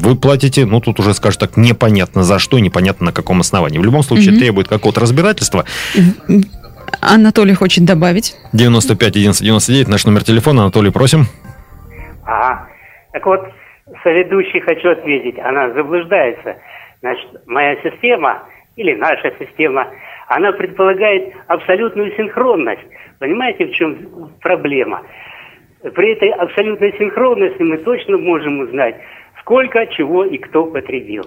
вы 0.00 0.16
платите, 0.16 0.64
ну, 0.66 0.80
тут 0.80 0.98
уже, 1.00 1.14
скажем 1.14 1.40
так, 1.40 1.56
непонятно 1.56 2.24
за 2.24 2.38
что, 2.38 2.58
непонятно 2.58 3.06
на 3.06 3.12
каком 3.12 3.40
основании. 3.40 3.78
В 3.78 3.84
любом 3.84 4.02
случае, 4.02 4.32
угу. 4.32 4.40
требует 4.40 4.68
какого-то 4.68 5.00
разбирательства. 5.00 5.64
Анатолий 7.00 7.54
хочет 7.54 7.84
добавить. 7.84 8.36
95 8.52 9.16
11 9.16 9.42
99, 9.42 9.88
наш 9.88 10.04
номер 10.06 10.24
телефона. 10.24 10.62
Анатолий, 10.62 10.90
просим. 10.90 11.26
Ага. 12.24 12.68
Так 13.12 13.26
вот, 13.26 13.40
соведущий 14.02 14.60
хочу 14.60 14.90
ответить. 14.90 15.38
Она 15.38 15.70
заблуждается. 15.70 16.56
Значит, 17.00 17.28
моя 17.46 17.76
система 17.82 18.42
или 18.76 18.94
наша 18.94 19.32
система, 19.38 19.88
она 20.28 20.52
предполагает 20.52 21.34
абсолютную 21.48 22.14
синхронность. 22.16 22.86
Понимаете, 23.18 23.66
в 23.66 23.72
чем 23.72 24.30
проблема? 24.40 25.02
При 25.94 26.12
этой 26.12 26.30
абсолютной 26.30 26.94
синхронности 26.98 27.62
мы 27.62 27.78
точно 27.78 28.18
можем 28.18 28.60
узнать, 28.60 28.96
сколько, 29.40 29.86
чего 29.86 30.24
и 30.24 30.38
кто 30.38 30.66
потребил. 30.66 31.24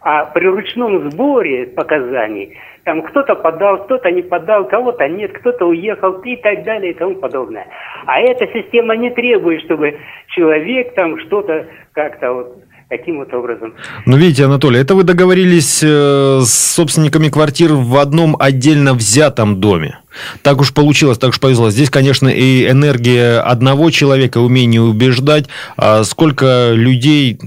А 0.00 0.24
при 0.26 0.46
ручном 0.46 1.10
сборе 1.10 1.66
показаний 1.66 2.56
там 2.84 3.02
кто-то 3.02 3.34
подал, 3.34 3.84
кто-то 3.84 4.10
не 4.10 4.22
подал, 4.22 4.68
кого-то 4.68 5.08
нет, 5.08 5.32
кто-то 5.32 5.66
уехал 5.66 6.12
и 6.20 6.36
так 6.36 6.64
далее 6.64 6.92
и 6.92 6.94
тому 6.94 7.16
подобное. 7.16 7.66
А 8.06 8.20
эта 8.20 8.46
система 8.52 8.96
не 8.96 9.10
требует, 9.10 9.62
чтобы 9.64 9.98
человек 10.28 10.94
там 10.94 11.18
что-то 11.18 11.66
как-то 11.92 12.32
вот 12.32 12.62
таким 12.88 13.18
вот 13.18 13.32
образом. 13.34 13.74
Ну, 14.06 14.16
видите, 14.16 14.44
Анатолий, 14.44 14.80
это 14.80 14.94
вы 14.94 15.02
договорились 15.02 15.82
э, 15.82 16.40
с 16.42 16.74
собственниками 16.74 17.28
квартир 17.28 17.72
в 17.72 17.96
одном 17.96 18.36
отдельно 18.38 18.94
взятом 18.94 19.60
доме. 19.60 19.98
Так 20.42 20.60
уж 20.60 20.72
получилось, 20.72 21.18
так 21.18 21.30
уж 21.30 21.40
повезло. 21.40 21.70
Здесь, 21.70 21.90
конечно, 21.90 22.28
и 22.28 22.68
энергия 22.68 23.40
одного 23.40 23.90
человека, 23.90 24.38
умение 24.38 24.80
убеждать, 24.80 25.46
а 25.76 26.04
сколько 26.04 26.70
людей 26.72 27.38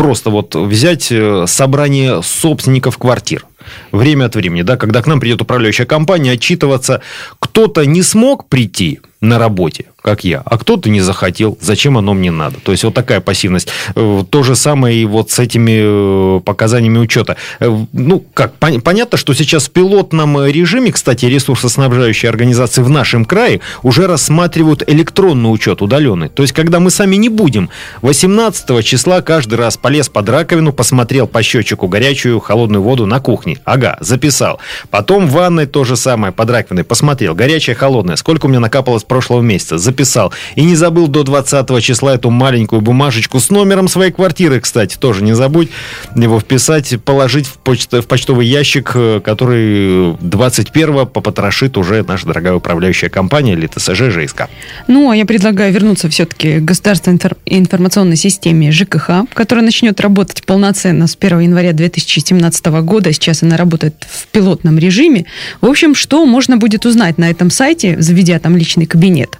просто 0.00 0.30
вот 0.30 0.54
взять 0.54 1.12
э, 1.12 1.44
собрание 1.46 2.22
собственников 2.22 2.96
квартир 2.96 3.44
время 3.92 4.24
от 4.24 4.34
времени, 4.34 4.62
да, 4.62 4.78
когда 4.78 5.02
к 5.02 5.06
нам 5.06 5.20
придет 5.20 5.42
управляющая 5.42 5.84
компания 5.84 6.32
отчитываться, 6.32 7.02
кто-то 7.38 7.84
не 7.84 8.02
смог 8.02 8.48
прийти 8.48 9.00
на 9.20 9.38
работе, 9.38 9.84
как 10.00 10.24
я, 10.24 10.42
а 10.46 10.56
кто-то 10.56 10.88
не 10.88 11.02
захотел, 11.02 11.58
зачем 11.60 11.98
оно 11.98 12.14
мне 12.14 12.30
надо. 12.30 12.56
То 12.60 12.72
есть 12.72 12.84
вот 12.84 12.94
такая 12.94 13.20
пассивность. 13.20 13.68
Э, 13.94 14.24
то 14.28 14.42
же 14.42 14.56
самое 14.56 14.96
и 14.96 15.04
вот 15.04 15.30
с 15.30 15.38
этими 15.38 16.38
э, 16.38 16.40
показаниями 16.40 16.98
учета. 16.98 17.36
Э, 17.60 17.84
ну, 17.92 18.24
как, 18.32 18.54
понятно, 18.54 19.18
что 19.18 19.34
сейчас 19.34 19.68
в 19.68 19.72
пилотном 19.72 20.46
режиме, 20.46 20.90
кстати, 20.90 21.26
ресурсоснабжающие 21.26 22.30
организации 22.30 22.80
в 22.80 22.88
нашем 22.88 23.26
крае 23.26 23.60
уже 23.82 24.06
рассматривают 24.06 24.82
электронный 24.86 25.52
учет 25.52 25.82
удаленный. 25.82 26.30
То 26.30 26.42
есть, 26.42 26.54
когда 26.54 26.80
мы 26.80 26.90
сами 26.90 27.16
не 27.16 27.28
будем 27.28 27.68
18 28.00 28.82
числа 28.84 29.20
каждый 29.20 29.56
раз 29.56 29.76
полез 29.76 30.08
под 30.08 30.30
раковину, 30.30 30.72
посмотрел 30.72 31.26
по 31.26 31.42
счетчику 31.42 31.88
горячую, 31.88 32.40
холодную 32.40 32.82
воду 32.82 33.04
на 33.04 33.20
кухне. 33.20 33.58
Ага, 33.66 33.98
записал. 34.00 34.60
Потом 34.88 35.26
в 35.26 35.32
ванной 35.32 35.66
то 35.66 35.84
же 35.84 35.96
самое, 35.96 36.32
под 36.32 36.48
раковиной, 36.48 36.84
посмотрел, 36.84 37.34
горячая, 37.34 37.76
холодная, 37.76 38.16
сколько 38.16 38.46
у 38.46 38.48
меня 38.48 38.60
накапалось 38.60 39.04
прошлого 39.10 39.40
месяца, 39.40 39.76
записал. 39.76 40.32
И 40.54 40.62
не 40.62 40.76
забыл 40.76 41.08
до 41.08 41.24
20 41.24 41.82
числа 41.82 42.14
эту 42.14 42.30
маленькую 42.30 42.80
бумажечку 42.80 43.40
с 43.40 43.50
номером 43.50 43.88
своей 43.88 44.12
квартиры, 44.12 44.60
кстати, 44.60 44.96
тоже 44.96 45.24
не 45.24 45.32
забудь 45.32 45.68
его 46.14 46.38
вписать, 46.38 46.94
положить 47.02 47.46
в, 47.46 47.54
почт, 47.54 47.92
в 47.92 48.06
почтовый 48.06 48.46
ящик, 48.46 48.92
э, 48.94 49.20
который 49.24 50.12
21-го 50.12 51.06
попотрошит 51.06 51.76
уже 51.76 52.04
наша 52.06 52.28
дорогая 52.28 52.54
управляющая 52.54 53.08
компания 53.08 53.54
или 53.54 53.66
ТСЖ 53.66 54.12
ЖСК. 54.12 54.48
Ну, 54.86 55.10
а 55.10 55.16
я 55.16 55.26
предлагаю 55.26 55.72
вернуться 55.72 56.08
все-таки 56.08 56.60
к 56.60 56.64
государственной 56.64 57.18
информационной 57.46 58.16
системе 58.16 58.70
ЖКХ, 58.70 59.24
которая 59.34 59.64
начнет 59.64 60.00
работать 60.00 60.44
полноценно 60.44 61.08
с 61.08 61.16
1 61.20 61.40
января 61.40 61.72
2017 61.72 62.66
года. 62.66 63.12
Сейчас 63.12 63.42
она 63.42 63.56
работает 63.56 64.06
в 64.08 64.28
пилотном 64.28 64.78
режиме. 64.78 65.24
В 65.60 65.66
общем, 65.66 65.96
что 65.96 66.24
можно 66.26 66.58
будет 66.58 66.86
узнать 66.86 67.18
на 67.18 67.28
этом 67.28 67.50
сайте, 67.50 68.00
заведя 68.00 68.38
там 68.38 68.56
личный 68.56 68.86
кабинет 68.86 68.99
кабинет 69.00 69.38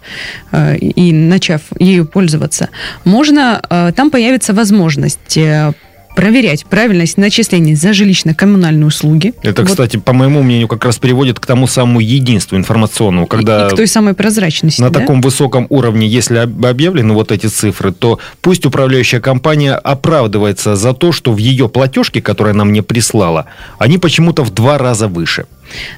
э, 0.52 0.76
и 0.76 1.12
начав 1.12 1.60
ею 1.78 2.06
пользоваться, 2.06 2.68
можно, 3.04 3.60
э, 3.70 3.92
там 3.94 4.10
появится 4.10 4.54
возможность 4.54 5.36
э, 5.36 5.72
проверять 6.16 6.64
правильность 6.66 7.18
начислений 7.18 7.74
за 7.74 7.90
жилищно-коммунальные 7.90 8.86
услуги. 8.86 9.32
Это, 9.42 9.62
вот. 9.62 9.70
кстати, 9.70 9.98
по 9.98 10.12
моему 10.12 10.42
мнению, 10.42 10.66
как 10.66 10.84
раз 10.84 10.98
приводит 10.98 11.38
к 11.38 11.46
тому 11.46 11.66
самому 11.66 12.00
единству 12.00 12.56
информационному, 12.56 13.26
когда... 13.26 13.68
И 13.68 13.70
к 13.70 13.76
той 13.76 13.86
самой 13.86 14.14
прозрачности, 14.14 14.80
На 14.80 14.90
да? 14.90 15.00
таком 15.00 15.20
высоком 15.20 15.66
уровне, 15.68 16.06
если 16.06 16.38
объявлены 16.38 17.12
вот 17.14 17.32
эти 17.32 17.46
цифры, 17.46 17.92
то 17.92 18.18
пусть 18.40 18.66
управляющая 18.66 19.20
компания 19.20 19.74
оправдывается 19.74 20.74
за 20.74 20.94
то, 20.94 21.12
что 21.12 21.32
в 21.32 21.38
ее 21.38 21.68
платежке, 21.68 22.20
которая 22.22 22.54
она 22.54 22.64
мне 22.64 22.82
прислала, 22.82 23.46
они 23.78 23.98
почему-то 23.98 24.42
в 24.42 24.50
два 24.50 24.78
раза 24.78 25.06
выше. 25.06 25.44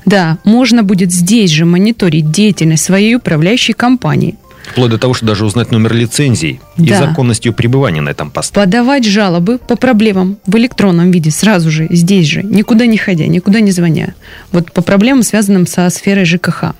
Да, 0.04 0.38
можно 0.44 0.82
будет 0.82 1.12
здесь 1.12 1.50
же 1.50 1.64
мониторить 1.64 2.30
деятельность 2.30 2.84
своей 2.84 3.16
управляющей 3.16 3.74
компании. 3.74 4.36
Вплоть 4.70 4.90
до 4.90 4.98
того, 4.98 5.12
что 5.12 5.26
даже 5.26 5.44
узнать 5.44 5.70
номер 5.70 5.92
лицензии 5.92 6.60
да. 6.76 6.84
и 6.84 6.98
законность 6.98 7.44
ее 7.44 7.52
пребывания 7.52 8.00
на 8.00 8.10
этом 8.10 8.30
посту. 8.30 8.54
Подавать 8.54 9.04
жалобы 9.04 9.58
по 9.58 9.76
проблемам 9.76 10.38
в 10.46 10.56
электронном 10.56 11.10
виде 11.10 11.30
сразу 11.30 11.70
же, 11.70 11.88
здесь 11.90 12.26
же, 12.26 12.42
никуда 12.42 12.86
не 12.86 12.96
ходя, 12.96 13.26
никуда 13.26 13.60
не 13.60 13.72
звоня. 13.72 14.14
Вот 14.52 14.72
по 14.72 14.82
проблемам, 14.82 15.24
связанным 15.24 15.66
со 15.66 15.90
сферой 15.90 16.24
ЖКХ. 16.24 16.74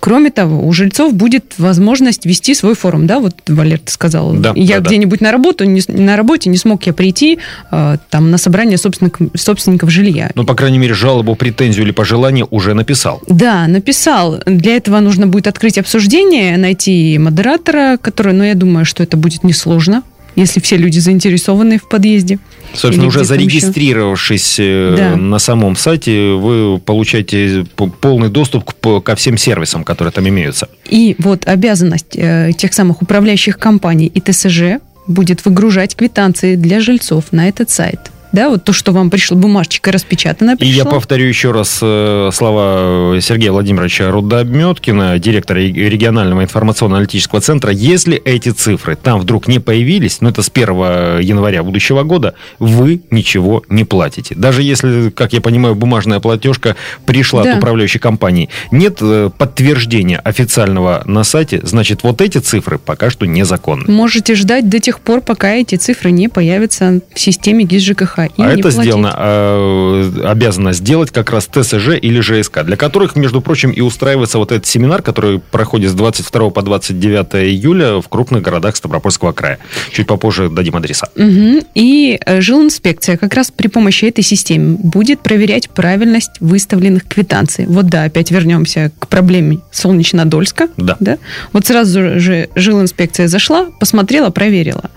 Кроме 0.00 0.30
того, 0.30 0.66
у 0.66 0.72
жильцов 0.72 1.14
будет 1.14 1.54
возможность 1.58 2.24
вести 2.24 2.54
свой 2.54 2.74
форум, 2.74 3.06
да, 3.06 3.18
вот 3.18 3.34
Валер 3.48 3.78
ты 3.78 3.92
сказал. 3.92 4.32
Да, 4.34 4.52
я 4.54 4.80
да, 4.80 4.88
где-нибудь 4.88 5.20
да. 5.20 5.26
на 5.26 5.32
работу, 5.32 5.64
не, 5.64 5.82
на 5.88 6.16
работе 6.16 6.50
не 6.50 6.56
смог 6.56 6.84
я 6.86 6.92
прийти 6.92 7.38
э, 7.70 7.96
там 8.10 8.30
на 8.30 8.38
собрание 8.38 8.78
собственников, 8.78 9.28
собственников 9.34 9.90
жилья. 9.90 10.30
Ну, 10.34 10.44
по 10.44 10.54
крайней 10.54 10.78
мере, 10.78 10.94
жалобу, 10.94 11.34
претензию 11.34 11.84
или 11.84 11.92
пожелание 11.92 12.46
уже 12.50 12.74
написал. 12.74 13.22
Да, 13.26 13.66
написал. 13.66 14.40
Для 14.46 14.76
этого 14.76 15.00
нужно 15.00 15.26
будет 15.26 15.46
открыть 15.46 15.78
обсуждение, 15.78 16.56
найти 16.56 17.18
модератора, 17.18 17.98
который, 18.00 18.32
ну, 18.32 18.44
я 18.44 18.54
думаю, 18.54 18.84
что 18.84 19.02
это 19.02 19.16
будет 19.16 19.44
несложно 19.44 20.02
если 20.38 20.60
все 20.60 20.76
люди 20.76 20.98
заинтересованы 20.98 21.78
в 21.78 21.88
подъезде. 21.88 22.38
Собственно, 22.74 23.08
уже 23.08 23.24
зарегистрировавшись 23.24 24.58
еще. 24.58 24.94
Да. 24.96 25.16
на 25.16 25.38
самом 25.38 25.76
сайте, 25.76 26.32
вы 26.32 26.78
получаете 26.78 27.66
полный 28.00 28.28
доступ 28.28 28.72
ко 29.02 29.16
всем 29.16 29.36
сервисам, 29.36 29.84
которые 29.84 30.12
там 30.12 30.28
имеются. 30.28 30.68
И 30.88 31.16
вот 31.18 31.46
обязанность 31.46 32.16
э, 32.16 32.52
тех 32.56 32.72
самых 32.72 33.02
управляющих 33.02 33.58
компаний 33.58 34.06
и 34.06 34.20
ТСЖ 34.20 34.80
будет 35.06 35.44
выгружать 35.44 35.96
квитанции 35.96 36.54
для 36.56 36.80
жильцов 36.80 37.32
на 37.32 37.48
этот 37.48 37.70
сайт. 37.70 37.98
Да, 38.32 38.50
вот 38.50 38.64
то, 38.64 38.72
что 38.72 38.92
вам 38.92 39.10
пришло, 39.10 39.36
бумажечка 39.36 39.90
распечатана 39.92 40.56
пришла. 40.56 40.72
И 40.72 40.76
я 40.76 40.84
повторю 40.84 41.26
еще 41.26 41.50
раз 41.50 41.78
э, 41.82 42.30
слова 42.32 43.18
Сергея 43.20 43.52
Владимировича 43.52 44.10
Рудообметкина, 44.10 45.18
директора 45.18 45.60
регионального 45.60 46.42
информационно-аналитического 46.42 47.40
центра. 47.40 47.72
Если 47.72 48.16
эти 48.16 48.50
цифры 48.50 48.96
там 48.96 49.20
вдруг 49.20 49.48
не 49.48 49.58
появились, 49.58 50.20
ну 50.20 50.28
это 50.28 50.42
с 50.42 50.50
1 50.52 51.20
января 51.20 51.62
будущего 51.62 52.02
года, 52.02 52.34
вы 52.58 53.00
ничего 53.10 53.62
не 53.68 53.84
платите. 53.84 54.34
Даже 54.34 54.62
если, 54.62 55.10
как 55.10 55.32
я 55.32 55.40
понимаю, 55.40 55.74
бумажная 55.74 56.20
платежка 56.20 56.76
пришла 57.06 57.44
да. 57.44 57.52
от 57.52 57.58
управляющей 57.58 58.00
компании, 58.00 58.50
нет 58.70 58.98
э, 59.00 59.30
подтверждения 59.36 60.18
официального 60.18 61.02
на 61.06 61.24
сайте, 61.24 61.60
значит, 61.62 62.02
вот 62.02 62.20
эти 62.20 62.38
цифры 62.38 62.78
пока 62.78 63.10
что 63.10 63.26
незаконны. 63.26 63.90
Можете 63.90 64.34
ждать 64.34 64.68
до 64.68 64.80
тех 64.80 65.00
пор, 65.00 65.20
пока 65.22 65.52
эти 65.54 65.76
цифры 65.76 66.10
не 66.10 66.28
появятся 66.28 67.00
в 67.14 67.18
системе 67.18 67.64
ГИС 67.64 67.82
ЖКХ. 67.82 68.17
И 68.26 68.42
а 68.42 68.50
это 68.50 68.62
платить. 68.62 68.80
сделано, 68.80 69.14
э, 69.16 70.22
обязано 70.24 70.72
сделать 70.72 71.10
как 71.10 71.30
раз 71.30 71.46
ТСЖ 71.46 71.98
или 72.00 72.20
ЖСК, 72.20 72.62
для 72.64 72.76
которых, 72.76 73.16
между 73.16 73.40
прочим, 73.40 73.70
и 73.70 73.80
устраивается 73.80 74.38
вот 74.38 74.52
этот 74.52 74.66
семинар, 74.66 75.02
который 75.02 75.38
проходит 75.38 75.90
с 75.90 75.94
22 75.94 76.50
по 76.50 76.62
29 76.62 77.34
июля 77.46 78.00
в 78.00 78.08
крупных 78.08 78.42
городах 78.42 78.76
Ставропольского 78.76 79.32
края. 79.32 79.58
Чуть 79.92 80.06
попозже 80.06 80.48
дадим 80.48 80.76
адреса. 80.76 81.08
Угу. 81.16 81.66
И 81.74 82.18
э, 82.24 82.40
жилинспекция 82.40 83.16
как 83.16 83.34
раз 83.34 83.50
при 83.50 83.68
помощи 83.68 84.06
этой 84.06 84.22
системы 84.22 84.76
будет 84.78 85.20
проверять 85.20 85.70
правильность 85.70 86.32
выставленных 86.40 87.06
квитанций. 87.06 87.66
Вот 87.66 87.86
да, 87.86 88.04
опять 88.04 88.30
вернемся 88.30 88.92
к 88.98 89.08
проблеме 89.08 89.58
Солнечнодольска. 89.70 90.68
Да. 90.76 90.96
да? 91.00 91.18
Вот 91.52 91.66
сразу 91.66 92.18
же 92.18 92.48
жилинспекция 92.54 93.28
зашла, 93.28 93.66
посмотрела, 93.78 94.30
проверила 94.30 94.90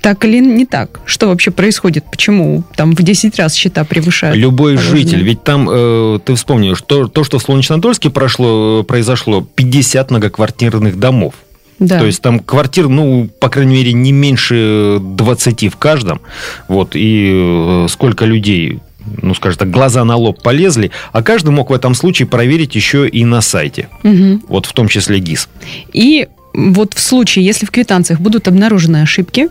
так 0.00 0.24
или 0.24 0.38
не 0.38 0.66
так? 0.66 1.00
Что 1.04 1.28
вообще 1.28 1.50
происходит? 1.50 2.04
Почему 2.10 2.62
там 2.76 2.94
в 2.94 3.02
10 3.02 3.38
раз 3.38 3.54
счета 3.54 3.84
превышают? 3.84 4.36
Любой 4.36 4.76
положенные? 4.76 5.04
житель, 5.04 5.22
ведь 5.22 5.44
там, 5.44 5.68
э, 5.70 6.18
ты 6.24 6.34
вспомнил, 6.34 6.76
что 6.76 7.08
то, 7.08 7.24
что 7.24 7.38
в 7.38 7.42
Солнечнодольске 7.42 8.10
прошло, 8.10 8.82
произошло 8.82 9.46
50 9.54 10.10
многоквартирных 10.10 10.98
домов. 10.98 11.34
Да. 11.78 11.98
То 11.98 12.06
есть 12.06 12.20
там 12.22 12.40
квартир, 12.40 12.88
ну, 12.88 13.28
по 13.40 13.48
крайней 13.48 13.74
мере, 13.74 13.92
не 13.92 14.12
меньше 14.12 14.98
20 15.00 15.72
в 15.72 15.76
каждом. 15.76 16.20
Вот, 16.66 16.90
и 16.94 17.30
э, 17.32 17.86
сколько 17.88 18.24
людей 18.24 18.80
ну, 19.22 19.34
скажем 19.34 19.58
так, 19.58 19.70
глаза 19.70 20.04
на 20.04 20.16
лоб 20.16 20.42
полезли, 20.42 20.90
а 21.12 21.22
каждый 21.22 21.50
мог 21.50 21.70
в 21.70 21.72
этом 21.72 21.94
случае 21.94 22.28
проверить 22.28 22.74
еще 22.74 23.08
и 23.08 23.24
на 23.24 23.40
сайте. 23.40 23.88
Угу. 24.04 24.42
Вот 24.48 24.66
в 24.66 24.72
том 24.72 24.88
числе 24.88 25.18
ГИС. 25.18 25.48
И 25.92 26.28
вот 26.54 26.94
в 26.94 27.00
случае, 27.00 27.44
если 27.44 27.66
в 27.66 27.70
квитанциях 27.70 28.20
будут 28.20 28.48
обнаружены 28.48 29.02
ошибки, 29.02 29.48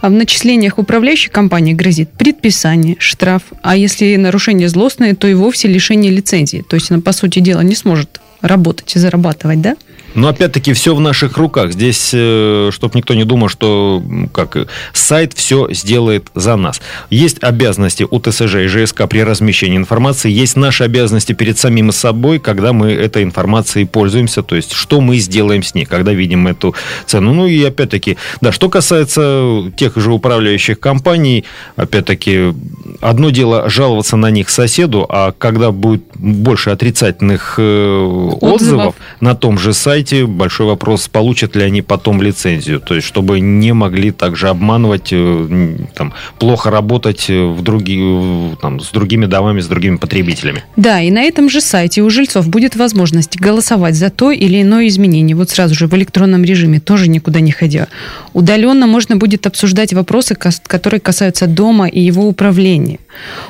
а 0.00 0.08
в 0.08 0.12
начислениях 0.12 0.78
управляющей 0.78 1.30
компании 1.30 1.72
грозит 1.72 2.10
предписание, 2.10 2.96
штраф, 2.98 3.42
а 3.62 3.76
если 3.76 4.16
нарушение 4.16 4.68
злостное, 4.68 5.14
то 5.14 5.26
и 5.26 5.34
вовсе 5.34 5.68
лишение 5.68 6.12
лицензии. 6.12 6.64
То 6.68 6.76
есть 6.76 6.90
она, 6.90 7.00
по 7.00 7.12
сути 7.12 7.38
дела, 7.38 7.60
не 7.62 7.74
сможет 7.74 8.20
работать 8.42 8.94
и 8.94 8.98
зарабатывать, 8.98 9.60
да? 9.60 9.76
Но 10.16 10.28
опять-таки 10.28 10.72
все 10.72 10.94
в 10.94 11.00
наших 11.00 11.36
руках. 11.36 11.72
Здесь, 11.72 12.10
э, 12.12 12.70
чтобы 12.72 12.96
никто 12.96 13.14
не 13.14 13.24
думал, 13.24 13.48
что 13.48 14.02
как 14.32 14.56
сайт 14.92 15.34
все 15.34 15.68
сделает 15.70 16.28
за 16.34 16.56
нас. 16.56 16.80
Есть 17.10 17.42
обязанности 17.42 18.06
у 18.10 18.18
ТСЖ 18.18 18.56
и 18.56 18.66
ЖСК 18.66 19.06
при 19.08 19.22
размещении 19.22 19.76
информации, 19.76 20.30
есть 20.30 20.56
наши 20.56 20.84
обязанности 20.84 21.34
перед 21.34 21.58
самим 21.58 21.92
собой, 21.92 22.38
когда 22.38 22.72
мы 22.72 22.92
этой 22.92 23.22
информацией 23.22 23.84
пользуемся, 23.84 24.42
то 24.42 24.56
есть 24.56 24.72
что 24.72 25.00
мы 25.00 25.18
сделаем 25.18 25.62
с 25.62 25.74
ней, 25.74 25.84
когда 25.84 26.12
видим 26.12 26.48
эту 26.48 26.74
цену. 27.06 27.34
Ну 27.34 27.46
и 27.46 27.62
опять-таки, 27.62 28.16
да, 28.40 28.52
что 28.52 28.70
касается 28.70 29.70
тех 29.76 29.96
же 29.96 30.12
управляющих 30.12 30.80
компаний, 30.80 31.44
опять-таки, 31.76 32.54
одно 33.00 33.30
дело 33.30 33.68
жаловаться 33.68 34.16
на 34.16 34.30
них 34.30 34.50
соседу, 34.50 35.06
а 35.08 35.32
когда 35.32 35.70
будет 35.70 36.02
больше 36.14 36.70
отрицательных 36.70 37.54
э, 37.58 38.36
отзывов, 38.40 38.54
отзывов 38.54 38.94
на 39.20 39.34
том 39.34 39.58
же 39.58 39.72
сайте, 39.72 40.26
большой 40.26 40.66
вопрос, 40.66 41.08
получат 41.08 41.56
ли 41.56 41.62
они 41.62 41.82
потом 41.82 42.22
лицензию. 42.22 42.80
То 42.80 42.94
есть, 42.94 43.06
чтобы 43.06 43.40
не 43.40 43.72
могли 43.72 44.10
также 44.10 44.48
обманывать, 44.48 45.08
э, 45.12 45.76
там, 45.94 46.12
плохо 46.38 46.70
работать 46.70 47.26
э, 47.28 47.44
в 47.44 47.62
други, 47.62 48.56
там, 48.60 48.80
с 48.80 48.90
другими 48.90 49.26
домами, 49.26 49.60
с 49.60 49.66
другими 49.66 49.96
потребителями. 49.96 50.64
Да, 50.76 51.00
и 51.00 51.10
на 51.10 51.22
этом 51.22 51.48
же 51.48 51.60
сайте 51.60 52.02
у 52.02 52.10
жильцов 52.10 52.48
будет 52.48 52.76
возможность 52.76 53.38
голосовать 53.38 53.94
за 53.94 54.10
то 54.10 54.30
или 54.30 54.62
иное 54.62 54.88
изменение. 54.88 55.36
Вот 55.36 55.50
сразу 55.50 55.74
же 55.74 55.86
в 55.86 55.94
электронном 55.94 56.44
режиме, 56.44 56.80
тоже 56.80 57.08
никуда 57.08 57.40
не 57.40 57.52
ходя. 57.52 57.88
Удаленно 58.32 58.86
можно 58.86 59.16
будет 59.16 59.46
обсуждать 59.46 59.92
вопросы, 59.92 60.34
которые 60.34 61.00
касаются 61.00 61.46
дома 61.46 61.88
и 61.88 62.00
его 62.00 62.26
управления. 62.28 62.75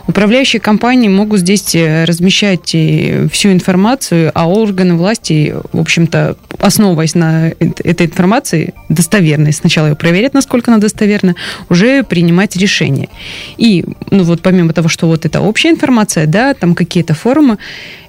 Управляющие 0.06 0.60
компании 0.60 1.08
могут 1.08 1.40
здесь 1.40 1.74
э, 1.74 2.04
размещать 2.04 2.68
всю 2.68 3.52
информацию, 3.52 4.30
а 4.34 4.48
органы 4.48 4.94
власти, 4.94 5.54
в 5.72 5.80
общем-то, 5.80 6.36
основываясь 6.58 7.14
на 7.14 7.48
этой 7.58 8.06
информации, 8.06 8.74
достоверной, 8.88 9.52
сначала 9.52 9.88
ее 9.88 9.94
проверять, 9.96 10.34
насколько 10.34 10.70
она 10.70 10.80
достоверна, 10.80 11.34
уже 11.68 12.02
принимать 12.02 12.56
решение. 12.56 13.08
И, 13.56 13.84
ну 14.10 14.22
вот 14.22 14.42
помимо 14.42 14.72
того, 14.72 14.88
что 14.88 15.06
вот 15.06 15.24
это 15.26 15.40
общая 15.40 15.70
информация, 15.70 16.26
да, 16.26 16.54
там 16.54 16.74
какие-то 16.74 17.14
форумы, 17.14 17.58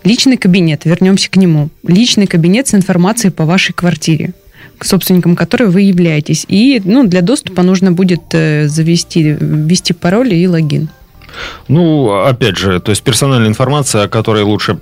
личный 0.03 0.37
кабинет, 0.37 0.85
вернемся 0.85 1.29
к 1.29 1.35
нему, 1.37 1.69
личный 1.83 2.27
кабинет 2.27 2.67
с 2.67 2.75
информацией 2.75 3.31
по 3.31 3.45
вашей 3.45 3.73
квартире 3.73 4.33
к 4.77 4.85
собственникам 4.85 5.35
которой 5.35 5.69
вы 5.69 5.81
являетесь. 5.81 6.45
И 6.47 6.81
ну, 6.83 7.03
для 7.03 7.21
доступа 7.21 7.63
нужно 7.63 7.91
будет 7.91 8.21
э, 8.33 8.67
завести, 8.67 9.35
ввести 9.39 9.93
пароль 9.93 10.33
и 10.33 10.47
логин. 10.47 10.89
Ну, 11.67 12.23
опять 12.23 12.57
же, 12.57 12.79
то 12.79 12.91
есть 12.91 13.03
персональная 13.03 13.49
информация, 13.49 14.03
о 14.03 14.07
которой 14.07 14.43
лучше 14.43 14.79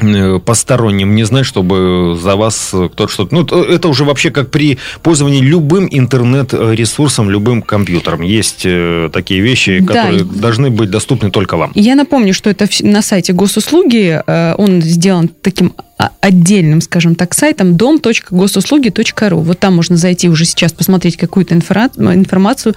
Э, 0.00 0.40
посторонним 0.44 1.14
не 1.14 1.22
знать, 1.22 1.46
чтобы 1.46 2.18
за 2.20 2.34
вас 2.34 2.70
кто-то 2.70 3.08
что-то... 3.08 3.32
Ну, 3.32 3.44
это 3.44 3.88
уже 3.88 4.04
вообще 4.04 4.32
как 4.32 4.50
при 4.50 4.78
пользовании 5.02 5.40
любым 5.40 5.86
интернет-ресурсом, 5.88 7.30
любым 7.30 7.62
компьютером. 7.62 8.22
Есть 8.22 8.62
э, 8.64 9.08
такие 9.12 9.40
вещи, 9.40 9.78
да. 9.78 9.94
которые 9.94 10.24
должны 10.24 10.70
быть 10.70 10.90
доступны 10.90 11.30
только 11.30 11.56
вам. 11.56 11.70
Я 11.76 11.94
напомню, 11.94 12.34
что 12.34 12.50
это 12.50 12.66
на 12.80 13.02
сайте 13.02 13.32
госуслуги. 13.32 14.20
Э, 14.26 14.54
он 14.58 14.82
сделан 14.82 15.30
таким 15.42 15.74
отдельным, 16.20 16.80
скажем 16.80 17.14
так, 17.14 17.32
сайтом 17.32 17.76
дом.госуслуги.ру. 17.76 19.38
Вот 19.38 19.60
там 19.60 19.76
можно 19.76 19.96
зайти 19.96 20.28
уже 20.28 20.44
сейчас 20.44 20.72
посмотреть 20.72 21.16
какую-то 21.16 21.54
информацию 21.54 22.74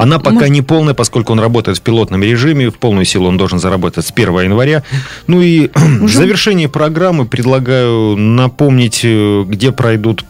она 0.00 0.18
пока 0.18 0.48
не 0.48 0.62
полная, 0.62 0.94
поскольку 0.94 1.32
он 1.32 1.40
работает 1.40 1.78
в 1.78 1.82
пилотном 1.82 2.22
режиме. 2.22 2.70
В 2.70 2.78
полную 2.78 3.04
силу 3.04 3.28
он 3.28 3.36
должен 3.36 3.58
заработать 3.58 4.06
с 4.06 4.10
1 4.10 4.40
января. 4.40 4.82
Ну 5.26 5.42
и 5.42 5.70
в 5.74 6.08
завершении 6.08 6.66
программы 6.66 7.26
предлагаю 7.26 8.16
напомнить, 8.16 9.00
э, 9.04 9.44
где 9.46 9.72
пройдут 9.72 10.24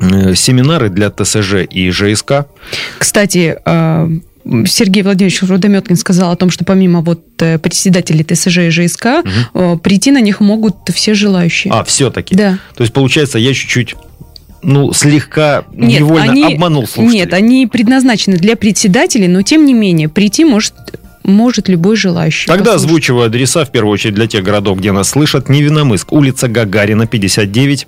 э, 0.00 0.34
семинары 0.34 0.88
для 0.88 1.10
ТСЖ 1.10 1.64
и 1.70 1.90
ЖСК. 1.90 2.46
Кстати, 2.98 3.56
э, 3.64 4.08
Сергей 4.66 5.02
Владимирович 5.02 5.42
Рудометкин 5.42 5.96
сказал 5.96 6.32
о 6.32 6.36
том, 6.36 6.50
что 6.50 6.64
помимо 6.64 7.00
вот 7.02 7.22
председателей 7.36 8.24
ТСЖ 8.24 8.58
и 8.58 8.70
ЖСК, 8.70 9.06
угу. 9.52 9.78
прийти 9.78 10.10
на 10.10 10.20
них 10.20 10.40
могут 10.40 10.76
все 10.94 11.12
желающие. 11.14 11.72
А, 11.72 11.84
все-таки? 11.84 12.34
Да. 12.34 12.58
То 12.74 12.82
есть, 12.82 12.94
получается, 12.94 13.38
я 13.38 13.52
чуть-чуть 13.52 13.94
ну, 14.62 14.92
слегка 14.92 15.64
нет, 15.72 16.00
невольно 16.00 16.32
они, 16.32 16.54
обманул 16.54 16.86
слушателей. 16.86 17.20
Нет, 17.20 17.32
они 17.32 17.66
предназначены 17.66 18.36
для 18.36 18.56
председателей, 18.56 19.28
но 19.28 19.42
тем 19.42 19.64
не 19.64 19.74
менее 19.74 20.08
прийти 20.08 20.44
может 20.44 20.74
может 21.24 21.68
любой 21.68 21.96
желающий. 21.96 22.46
Тогда 22.46 22.72
послушать. 22.72 22.86
озвучиваю 22.86 23.26
адреса, 23.26 23.64
в 23.64 23.70
первую 23.70 23.92
очередь, 23.92 24.14
для 24.14 24.26
тех 24.26 24.42
городов, 24.42 24.78
где 24.78 24.92
нас 24.92 25.10
слышат. 25.10 25.48
Невиномыск, 25.48 26.12
улица 26.12 26.48
Гагарина, 26.48 27.06
59, 27.06 27.86